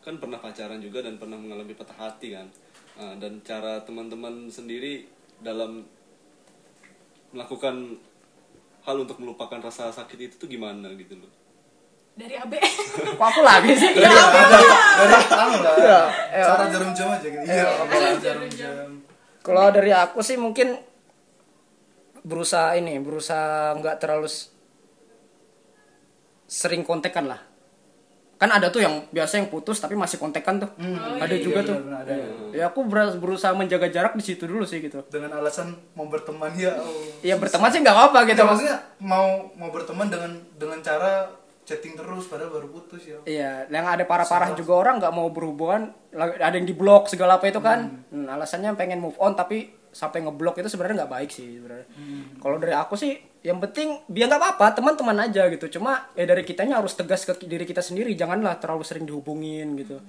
[0.00, 2.48] kan pernah pacaran juga dan pernah mengalami patah hati kan.
[2.96, 5.04] Eh, dan cara teman-teman sendiri
[5.44, 5.84] dalam
[7.36, 8.00] melakukan
[8.86, 11.30] hal untuk melupakan rasa sakit itu tuh gimana gitu loh?
[12.16, 12.54] Dari AB
[13.18, 13.92] Kok aku lagi sih?
[13.92, 15.74] dari dari anu lah.
[15.76, 16.00] Iya,
[16.32, 16.44] iya.
[16.48, 17.44] cara jarum jam aja gitu.
[17.44, 17.68] Iya
[18.22, 18.88] jarum jam.
[19.44, 20.78] Kalau dari aku sih mungkin
[22.26, 24.26] berusaha ini, berusaha nggak terlalu
[26.46, 27.45] sering kontekan lah.
[28.36, 30.68] Kan ada tuh yang biasa yang putus tapi masih kontekan tuh.
[31.16, 31.76] ada iya, juga iya, tuh.
[31.80, 32.14] benar, ada.
[32.52, 35.00] Ya aku ber- berusaha menjaga jarak di situ dulu sih gitu.
[35.08, 36.92] dengan alasan mau berteman ya oh.
[37.24, 38.40] Ya berteman sih nggak apa-apa gitu.
[38.40, 41.32] Ya, maksudnya mau mau berteman dengan dengan cara
[41.66, 45.90] chatting terus padahal baru putus ya Iya, yang ada parah-parah juga orang nggak mau berhubungan,
[46.14, 48.06] ada yang diblok segala apa itu kan.
[48.12, 51.88] Hmm, alasannya pengen move on tapi sampai ngeblok itu sebenarnya nggak baik sih sebenarnya.
[52.38, 53.16] Kalau dari aku sih,
[53.46, 55.78] yang penting biar nggak apa-apa, teman-teman aja gitu.
[55.78, 60.02] Cuma ya dari kitanya harus tegas ke diri kita sendiri, janganlah terlalu sering dihubungin gitu.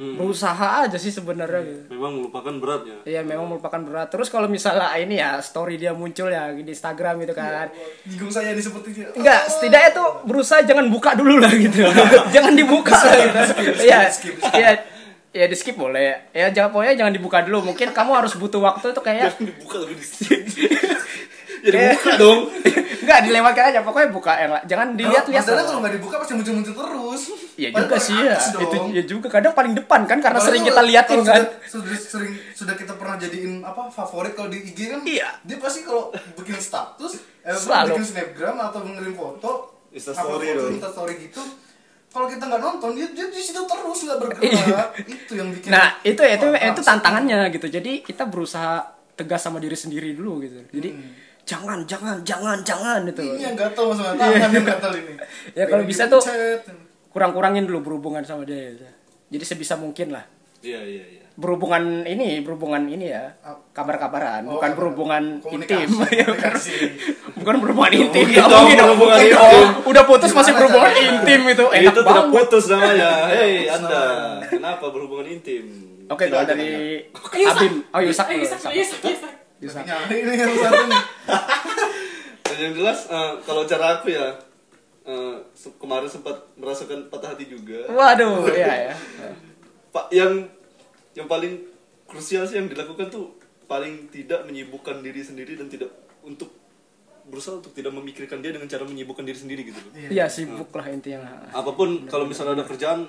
[0.00, 1.92] Berusaha aja sih sebenarnya gitu.
[1.92, 4.08] memang melupakan berat ya Iya memang merupakan berat.
[4.08, 7.68] Terus kalau misalnya ini ya story dia muncul ya di Instagram gitu kan.
[8.08, 11.84] bingung saya nih seperti itu Enggak, setidaknya tuh berusaha jangan buka dulu lah gitu.
[12.34, 13.40] jangan dibuka lah gitu.
[13.84, 14.00] Iya.
[14.56, 14.70] Iya.
[15.36, 16.32] Ya di skip boleh.
[16.32, 17.68] Ya jangan pokoknya jangan dibuka dulu.
[17.68, 20.64] Mungkin kamu harus butuh waktu tuh kayak dibuka lebih di
[21.62, 22.40] jadi buka dong
[23.02, 25.40] enggak dilewatkan aja pokoknya buka yang jangan dilihat-lihat.
[25.40, 25.66] masalahnya lah.
[25.66, 28.38] kalau nggak dibuka pasti muncul-muncul terus Iya juga sih ya.
[28.56, 31.42] Itu ya juga kadang paling depan kan karena Apalagi sering kita liatin kalau kan.
[31.60, 35.28] sudah, sudah sering sudah kita pernah jadiin apa favorit kalau di IG kan Iya.
[35.42, 37.92] dia pasti kalau bikin status eh, Selalu.
[37.94, 39.50] bikin snapgram atau mengirim foto
[39.90, 40.46] Insta story.
[40.70, 41.42] Insta story gitu
[42.08, 45.74] kalau kita nggak nonton dia dia di situ terus nggak bergerak itu yang bikin Iya.
[45.74, 47.66] Nah, itu itu Wah, itu maksud- tantangannya gitu.
[47.66, 48.82] Jadi kita berusaha
[49.12, 50.64] tegas sama diri sendiri dulu gitu.
[50.70, 50.90] Jadi
[51.50, 53.22] jangan jangan jangan jangan gitu.
[53.26, 55.14] ini yang gatel masalah tangan yang gatel ini
[55.58, 56.22] Ya, kalau bisa tuh-.
[57.10, 58.86] Kurang-kurangin dulu berhubungan sama dia gitu.
[59.34, 60.22] Jadi sebisa mungkin lah.
[60.62, 63.32] iya iya iya berhubungan ini berhubungan ini ya
[63.72, 65.88] kabar-kabaran Oh, bukan berhubungan intim
[66.20, 66.52] Ya, bukan,
[67.40, 68.66] bukan berhubungan intim mungkin dong.
[68.68, 69.66] berhubungan intim.
[69.88, 71.10] udah putus masih berhubungan caranya?
[71.16, 74.02] intim itu enak itu tidak putus namanya hei anda
[74.52, 75.64] kenapa berhubungan intim
[76.12, 77.08] oke ada, dari.
[77.40, 79.00] Abim oh Yusak dulu, Yusak, Yusak.
[79.00, 81.02] Yusak, Nyari ini yang satu nih.
[82.46, 84.26] Dan yang jelas eh, kalau cara aku ya
[85.04, 87.84] eh, se- kemarin sempat merasakan patah hati juga.
[87.86, 88.94] Waduh iya ya
[89.90, 90.46] pak yang
[91.12, 91.66] yang paling
[92.06, 93.34] krusial sih yang dilakukan tuh
[93.66, 95.90] paling tidak menyibukkan diri sendiri dan tidak
[96.22, 96.46] untuk
[97.26, 99.92] berusaha untuk tidak memikirkan dia dengan cara menyibukkan diri sendiri gitu loh.
[100.10, 100.26] iya.
[100.26, 101.26] Sibuk lah intinya.
[101.50, 103.06] Apa pun kalau misalnya ada kerjaan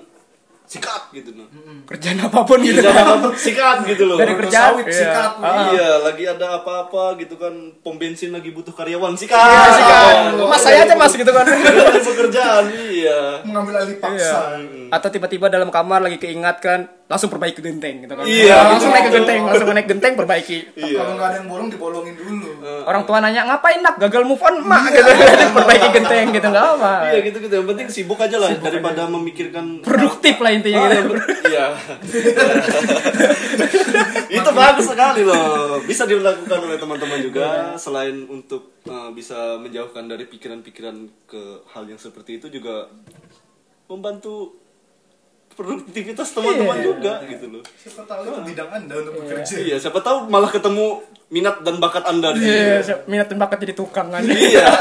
[0.72, 1.52] sikat gitu nah
[1.84, 4.96] kerjaan apa pun gitu kerjaan apa pun sikat gitu loh dari kerjaan sawit, iya.
[5.04, 5.32] sikat.
[5.44, 5.68] Ah.
[5.76, 7.52] iya lagi ada apa-apa gitu kan
[7.84, 10.16] pom bensin lagi butuh karyawan sikat Iya, sikat.
[10.40, 11.44] Oh, mas saya aja mas gitu kan
[12.08, 18.08] pekerjaan iya mengambil alih paksa atau tiba-tiba dalam kamar lagi keingat kan langsung perbaiki genteng
[18.08, 18.24] gitu kan.
[18.24, 18.96] Iya, langsung gitu.
[18.96, 20.58] naik ke genteng langsung naik genteng perbaiki.
[20.80, 21.04] Iya.
[21.04, 22.48] Kalau nggak ada yang bolong dibolongin dulu.
[22.88, 24.00] Orang tua nanya ngapain nak?
[24.00, 24.88] Gagal move on mak?
[24.88, 25.12] Gitu.
[25.60, 26.48] Perbaiki genteng gitu.
[26.48, 30.80] Nggak apa iya gitu gitu yang penting sibuk aja lah daripada memikirkan produktif lah intinya
[30.82, 31.12] Ah, gitu.
[31.12, 31.66] ber- iya.
[34.32, 35.80] Itu bagus sekali loh.
[35.84, 37.76] Bisa dilakukan oleh teman-teman juga.
[37.76, 40.96] Selain untuk uh, bisa menjauhkan dari pikiran-pikiran
[41.28, 41.44] ke
[41.76, 42.88] hal yang seperti itu juga
[43.92, 44.61] membantu
[45.52, 46.86] produktivitas teman-teman Iya.
[46.86, 50.86] juga gitu loh siapa tahu itu bidang anda untuk bekerja iya siapa tahu malah ketemu
[51.28, 53.00] minat dan bakat anda di Iya, situ.
[53.06, 54.22] minat dan bakat jadi tukang kan.
[54.22, 54.68] iya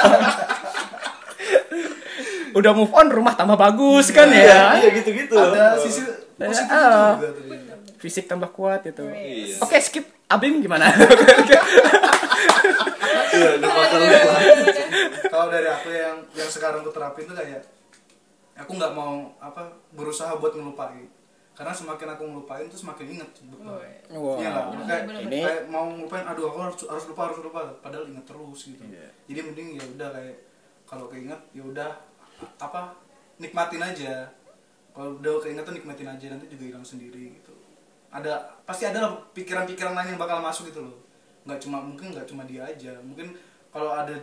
[2.50, 4.74] Udah move on, rumah tambah bagus kan ya.
[4.76, 6.02] iya gitu-gitu ada sisi
[6.34, 7.14] positif Ah.
[7.14, 7.44] juga tuh
[7.96, 9.04] Fisik tambah kuat gitu.
[9.06, 9.60] Iya.
[9.60, 10.08] Oke, skip.
[10.26, 10.88] Abim gimana?
[13.30, 13.50] iya
[15.28, 17.60] kalau dari aku yang yang sekarang aku terapin tuh kayak
[18.60, 19.64] aku nggak mau apa
[19.96, 21.08] berusaha buat ngelupain
[21.60, 23.28] karena semakin aku ngelupain tuh semakin inget.
[24.40, 24.64] Iya nggak?
[24.88, 28.60] Kayak, Ini- kayak mau ngelupain, aduh aku harus harus lupa harus lupa, padahal inget terus
[28.64, 28.80] gitu.
[28.88, 29.08] Iya.
[29.28, 30.36] Jadi mending ya udah kayak
[30.88, 31.90] kalau keinget ya udah
[32.56, 32.96] apa
[33.36, 34.24] nikmatin aja.
[34.96, 37.52] Kalau udah keingetan nikmatin aja nanti juga hilang sendiri gitu.
[38.08, 40.96] Ada pasti ada lah pikiran-pikiran lain yang bakal masuk gitu loh.
[41.44, 42.96] Nggak cuma mungkin nggak cuma dia aja.
[43.04, 43.36] Mungkin
[43.68, 44.16] kalau ada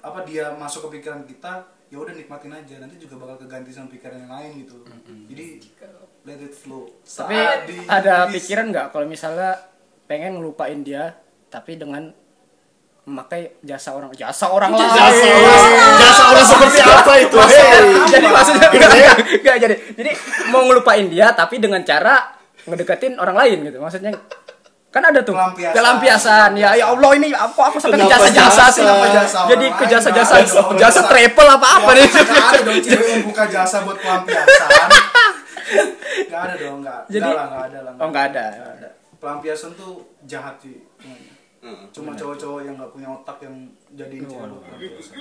[0.00, 3.92] apa dia masuk ke pikiran kita ya udah nikmatin aja nanti juga bakal keganti sama
[3.92, 4.80] pikiran yang lain gitu
[5.28, 5.44] jadi
[6.24, 7.36] let it flow Tapi
[7.68, 9.60] di- ada di- pikiran nggak kalau misalnya
[10.06, 11.12] pengen ngelupain dia
[11.46, 12.08] tapi dengan
[13.02, 14.86] memakai jasa orang jasa orang lain.
[14.86, 15.02] jasa
[15.34, 15.58] orang
[15.98, 18.90] jasa orang seperti apa itu hei jadi maksudnya enggak,
[19.36, 19.74] enggak jadi.
[19.92, 20.10] Jadi
[20.48, 22.30] mau ngelupain dia tapi dengan cara
[22.62, 23.82] ngedeketin orang lain gitu.
[23.82, 24.14] Maksudnya
[24.92, 25.72] kan ada tuh Pelampiasan.
[25.72, 26.50] pelampiasan.
[26.54, 28.84] Ya ya Allah ini apa aku sampai ke Kenapa jasa-jasa sih?
[28.84, 28.92] jasa?
[28.92, 30.76] Kenapa jasa Jadi ke nggak ada.
[30.78, 32.08] jasa travel apa apa Ya, nih?
[32.12, 34.68] ada dong cewek yang buka jasa buat pelampiasan
[36.22, 38.44] nggak ada dong nggak Jadi- nggak lah nggak ada lah Oh nggak ada.
[38.52, 38.88] Nggak ada.
[39.16, 40.76] pelampiasan tuh jahat sih
[41.94, 43.54] cuma cowok-cowok yang nggak punya otak yang
[43.94, 45.14] jadiin cewek buat pelampiasan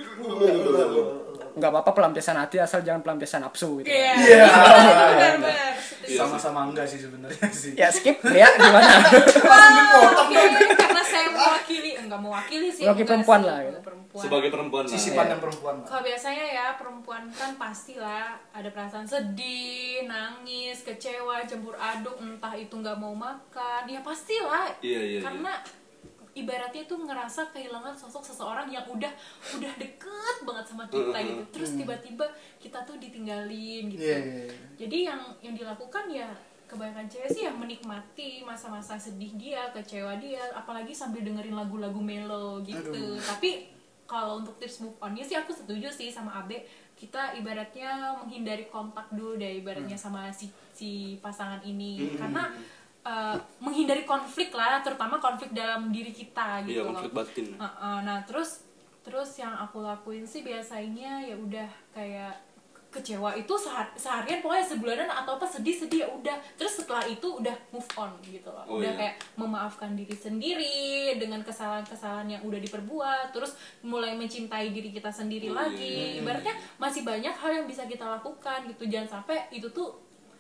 [1.52, 3.94] Nggak apa-apa pelampiasan hati asal jangan pelampiasan nafsu gitu.
[3.94, 4.14] Iya.
[4.18, 4.46] Iya.
[4.50, 5.74] Benar-benar.
[6.12, 8.90] sama-sama enggak sih sebenarnya sih Ya skip ya gimana?
[10.26, 10.36] Oke,
[10.76, 12.84] karena saya mewakili, enggak mewakili sih.
[12.90, 13.80] Mewakili perempuan sih, lah, gitu.
[13.86, 14.22] Perempuan.
[14.28, 14.92] sebagai perempuan lah.
[14.92, 15.88] sisi pandang perempuan lah.
[15.88, 22.76] Kalau biasanya ya perempuan kan pastilah ada perasaan sedih, nangis, kecewa, campur aduk, entah itu
[22.76, 24.68] nggak mau makan, ya pastilah.
[24.84, 25.56] Iya, iya, Karena
[26.32, 29.12] ibaratnya tuh ngerasa kehilangan sosok seseorang yang udah
[29.58, 31.44] udah deket banget sama kita gitu.
[31.52, 32.26] Terus tiba-tiba
[32.60, 34.04] kita tuh ditinggalin gitu.
[34.04, 34.56] Iya, iya, iya.
[34.80, 36.32] Jadi yang yang dilakukan ya
[36.72, 42.64] kebanyakan cewek sih yang menikmati masa-masa sedih dia, kecewa dia, apalagi sambil dengerin lagu-lagu melo
[42.64, 43.20] gitu.
[43.20, 43.68] Tapi
[44.08, 46.64] kalau untuk tips move on-nya sih aku setuju sih sama Abe.
[46.96, 52.46] Kita ibaratnya menghindari kontak dulu deh ibaratnya sama si si pasangan ini karena
[53.04, 56.94] eh, menghindari konflik lah, terutama konflik dalam diri kita Iya, gitu loh.
[56.94, 57.48] konflik batin.
[57.54, 58.66] Heeh, nah terus
[59.02, 62.38] terus yang aku lakuin sih biasanya ya udah kayak
[62.92, 67.24] kecewa itu sehar- seharian pokoknya sebulanan atau apa sedih sedih ya udah terus setelah itu
[67.24, 69.00] udah move on gitu loh Oh, udah iya.
[69.00, 70.78] kayak memaafkan diri sendiri
[71.16, 76.20] dengan kesalahan-kesalahan yang udah diperbuat terus mulai mencintai diri kita sendiri Oh, lagi iya.
[76.20, 79.96] ibaratnya masih banyak hal yang bisa kita lakukan gitu jangan sampai itu tuh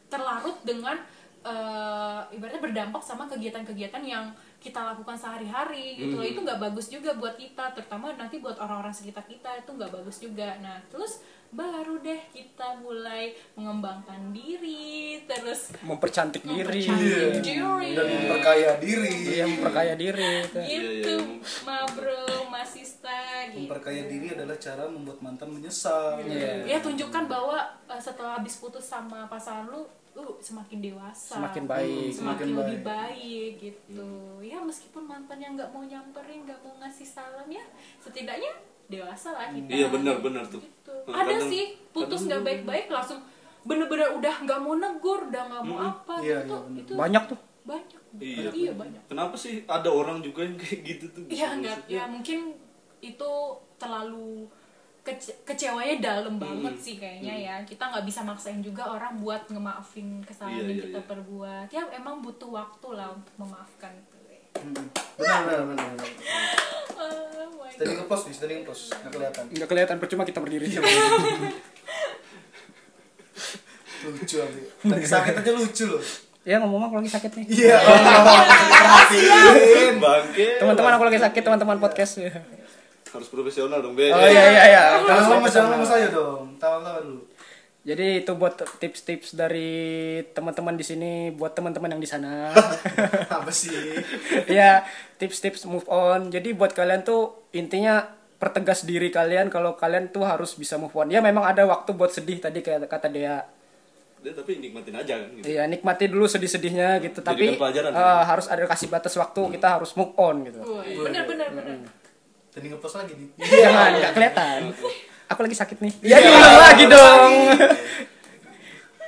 [0.05, 0.99] terlarut dengan
[1.43, 6.31] eh, ibaratnya berdampak sama kegiatan-kegiatan yang kita lakukan sehari-hari gitu loh Hmm.
[6.31, 10.17] itu nggak bagus juga buat kita terutama nanti buat orang-orang sekitar kita itu nggak bagus
[10.17, 11.19] juga nah terus
[11.51, 16.61] baru deh kita mulai mengembangkan diri terus Mempercantik diri.
[16.79, 20.31] mempercantik diri dan memperkaya diri Iya, memperkaya diri.
[20.41, 20.59] itu.
[20.61, 21.65] gitu Iya, iya.
[21.65, 23.19] ma bro ma sista
[23.49, 26.69] gitu memperkaya diri adalah cara membuat mantan menyesal Iya.
[26.69, 29.83] ya tunjukkan bahwa uh, setelah habis putus sama pasangan lu
[30.13, 32.11] lu semakin dewasa Semakin baik.
[32.11, 32.85] semakin, Semakin lebih baik.
[32.85, 34.09] baik gitu
[34.41, 37.63] ya meskipun mantan yang nggak mau nyamperin nggak mau ngasih salam ya
[37.97, 38.51] setidaknya
[38.85, 40.59] dewasa lah kita Iya, benar, benar tuh.
[40.59, 40.91] gitu.
[41.07, 43.23] Nah, ada kadang- sih putus nggak baik-baik langsung
[43.61, 47.39] bener-bener udah nggak mau negur udah nggak mau apa Iya, gitu iya, itu Banyak tuh.
[47.61, 48.49] banyak Iya.
[48.51, 51.23] iya banyak Kenapa sih ada orang juga yang kayak gitu tuh?
[51.25, 52.57] Iya enggak, ya mungkin
[52.99, 53.31] itu
[53.77, 54.49] terlalu
[55.01, 57.55] kece- kecewanya dalam banget sih kayaknya ya.
[57.61, 61.07] Kita nggak bisa maksain juga orang buat ngemaafin kesalahan Iya, yang iya, kita iya.
[61.07, 61.65] perbuat.
[61.69, 64.15] Ya emang butuh waktu lah untuk memaafkan itu.
[64.51, 64.75] Hmm.
[65.15, 66.11] benar benar benar benar.
[66.91, 67.87] Oh God.
[67.97, 70.69] ngepost nih tadi ngepost nggak kelihatan Nggak kelihatan percuma kita berdiri.
[74.01, 76.01] lucu abi lagi sakit aja lucu loh
[76.41, 77.45] ya ngomong aku lagi sakit nih.
[77.47, 80.57] iya perhatiin Bangke.
[80.57, 82.17] Teman-teman aku lagi sakit, teman-teman podcast.
[83.11, 83.15] Ya.
[83.19, 84.07] harus profesional dong, Be.
[84.07, 84.83] Oh iya iya iya.
[85.03, 87.23] jangan lama jangan lama saya dong tawa-tawa dulu
[87.81, 92.53] Jadi itu buat tips-tips dari teman-teman di sini buat teman-teman yang di sana.
[93.41, 93.73] apa sih
[94.45, 94.85] ya,
[95.17, 96.29] tips-tips move on.
[96.29, 98.05] Jadi buat kalian tuh intinya
[98.37, 101.09] pertegas diri kalian kalau kalian tuh harus bisa move on.
[101.09, 103.49] Ya memang ada waktu buat sedih tadi kayak kata dia.
[104.21, 105.45] Dia tapi nikmatin aja kan gitu.
[105.49, 107.25] Iya, nikmati dulu sedih-sedihnya gitu.
[107.25, 109.57] Tapi Jadikan pelajaran, eh, harus ada kasih batas waktu.
[109.57, 110.61] Kita harus move on gitu.
[111.01, 112.00] Bener bener bener.
[112.51, 114.59] Tadi ngepost lagi nih Jangan nggak kelihatan.
[115.31, 115.93] Aku lagi sakit nih.
[116.03, 117.31] Ya diulang lagi dong.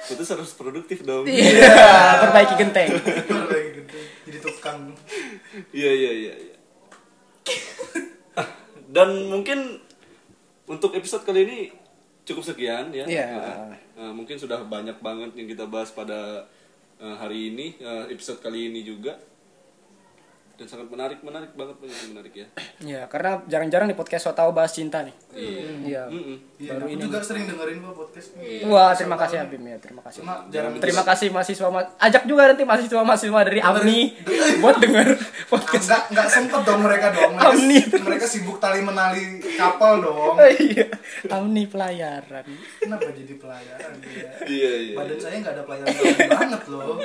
[0.04, 1.72] putus harus produktif dong Iya,
[2.28, 2.92] perbaiki genteng.
[3.28, 3.98] Lagi gitu.
[4.28, 4.80] Jadi tukang.
[5.72, 6.34] Iya iya iya.
[6.40, 6.56] iya.
[8.88, 9.80] Dan mungkin
[10.68, 11.58] untuk episode kali ini
[12.24, 13.04] cukup sekian ya.
[13.04, 13.28] Iya.
[13.36, 16.48] Nah, nah, mungkin sudah banyak banget yang kita bahas pada
[17.00, 19.20] eh, hari ini eh, episode kali ini juga.
[20.54, 22.46] Dan sangat menarik menarik banget yang menarik ya.
[22.80, 25.10] Iya, karena jarang-jarang di podcast so tahu bahas cinta nih.
[25.34, 25.62] Iya.
[25.82, 26.02] Iya.
[26.08, 26.38] Mm-mm.
[26.56, 28.38] Iya, aku juga sering dengerin gua podcast.
[28.64, 30.22] Wah, terima kasih Abim ya, terima kasih.
[30.22, 34.00] Cuma jarang Terima kasih mahasiswa ma- ajak juga nanti mahasiswa mahasiswa dari Amni
[34.62, 35.08] buat denger
[35.50, 35.84] podcast.
[35.84, 37.32] Enggak enggak sempet dong mereka dong.
[37.34, 37.80] Mereka, Amni.
[38.00, 40.38] mereka sibuk tali menali kapal dong.
[40.64, 40.86] Iya,
[41.30, 42.46] Amni pelayaran.
[42.78, 44.30] Kenapa jadi pelayaran dia?
[44.46, 44.96] Iya iya.
[44.96, 47.02] Badan saya nggak ada pelayaran banget loh.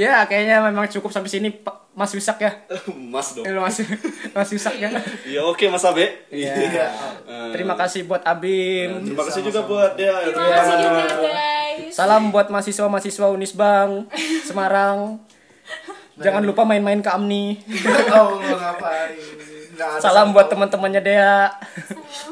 [0.00, 1.48] Ya, kayaknya memang cukup sampai sini
[1.92, 2.56] Mas Wisak ya.
[3.12, 3.44] Mas dong.
[3.44, 3.76] Eh, Mas
[4.36, 4.88] Mas Wisak ya.
[5.22, 6.24] Iya oke Mas Abe.
[6.30, 6.56] Iya.
[7.28, 9.04] Eh, Terima kasih buat Abim.
[9.04, 10.14] Terima kasih juga buat dia.
[10.24, 11.92] Terima kasih juga guys.
[11.92, 14.08] Salam buat mahasiswa-mahasiswa Unisbang
[14.48, 15.20] Semarang.
[16.16, 17.60] Jangan lupa main-main ke Amni.
[18.10, 19.16] Oh, ngapain?
[19.70, 21.48] Nggak Salam buat teman-temannya Dea.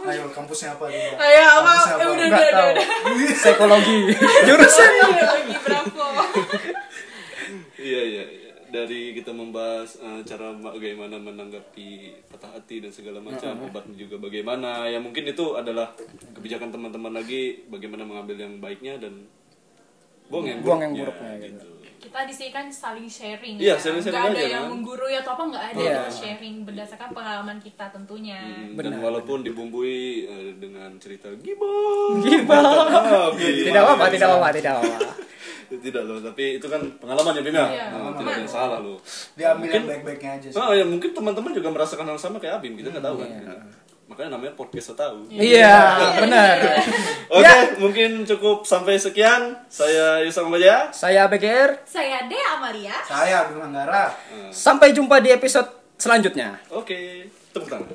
[0.04, 1.16] Ayo, kampusnya apa coba?
[1.18, 1.72] Ayo apa?
[1.72, 2.68] Kampusnya Eh, udah Enggak udah tahu.
[2.68, 2.86] udah.
[3.32, 4.00] Psikologi.
[4.44, 4.90] Jurusan.
[4.92, 6.06] Iya, lagi bravo.
[7.88, 8.24] Iya iya.
[8.68, 14.84] Dari kita membahas eh, cara bagaimana menanggapi patah hati dan segala macam, obatnya juga bagaimana.
[14.92, 15.96] Ya mungkin itu adalah
[16.36, 19.24] kebijakan teman-teman lagi bagaimana mengambil yang baiknya dan
[20.28, 21.68] buang yang Buang yang buruknya, buruknya, gitu.
[21.98, 23.76] Kita di sini kan saling sharing Iya, ya.
[23.76, 24.72] sharing-sharing Nggak ada aja, yang kan?
[24.72, 25.94] menggurui atau apa nggak ada Iya.
[25.98, 28.38] kita sharing berdasarkan pengalaman kita tentunya.
[28.38, 28.86] Hmm, Benar.
[28.88, 32.14] dan walaupun dibumbui eh, dengan cerita gibah.
[32.24, 32.62] Gibah.
[32.62, 35.10] Ah, Tidak apa-apa, tidak apa-apa, tidak apa-apa.
[35.68, 37.66] Tidak loh, tapi itu kan pengalaman ya Bim ya.
[37.68, 38.96] Iya, Nah, tidak ada yang salah loh.
[39.36, 40.56] Diambil yang baik-baiknya aja sih.
[40.56, 43.28] Oh ya mungkin teman-teman juga merasakan hal sama kayak Abim, kita nggak tahu kan.
[44.08, 45.28] Makanya namanya podcast tahu.
[45.28, 45.76] Iya,
[46.24, 46.56] benar.
[47.28, 49.52] Oke, mungkin cukup sampai sekian.
[49.68, 50.88] Saya Yusuf Maja.
[50.96, 51.84] Saya BGR.
[51.84, 52.96] Saya Dea Amalia.
[53.04, 54.16] Saya Abdul Manggara.
[54.48, 55.68] Sampai jumpa di episode
[56.00, 56.56] selanjutnya.
[56.72, 57.92] Oke, tepuk tangan.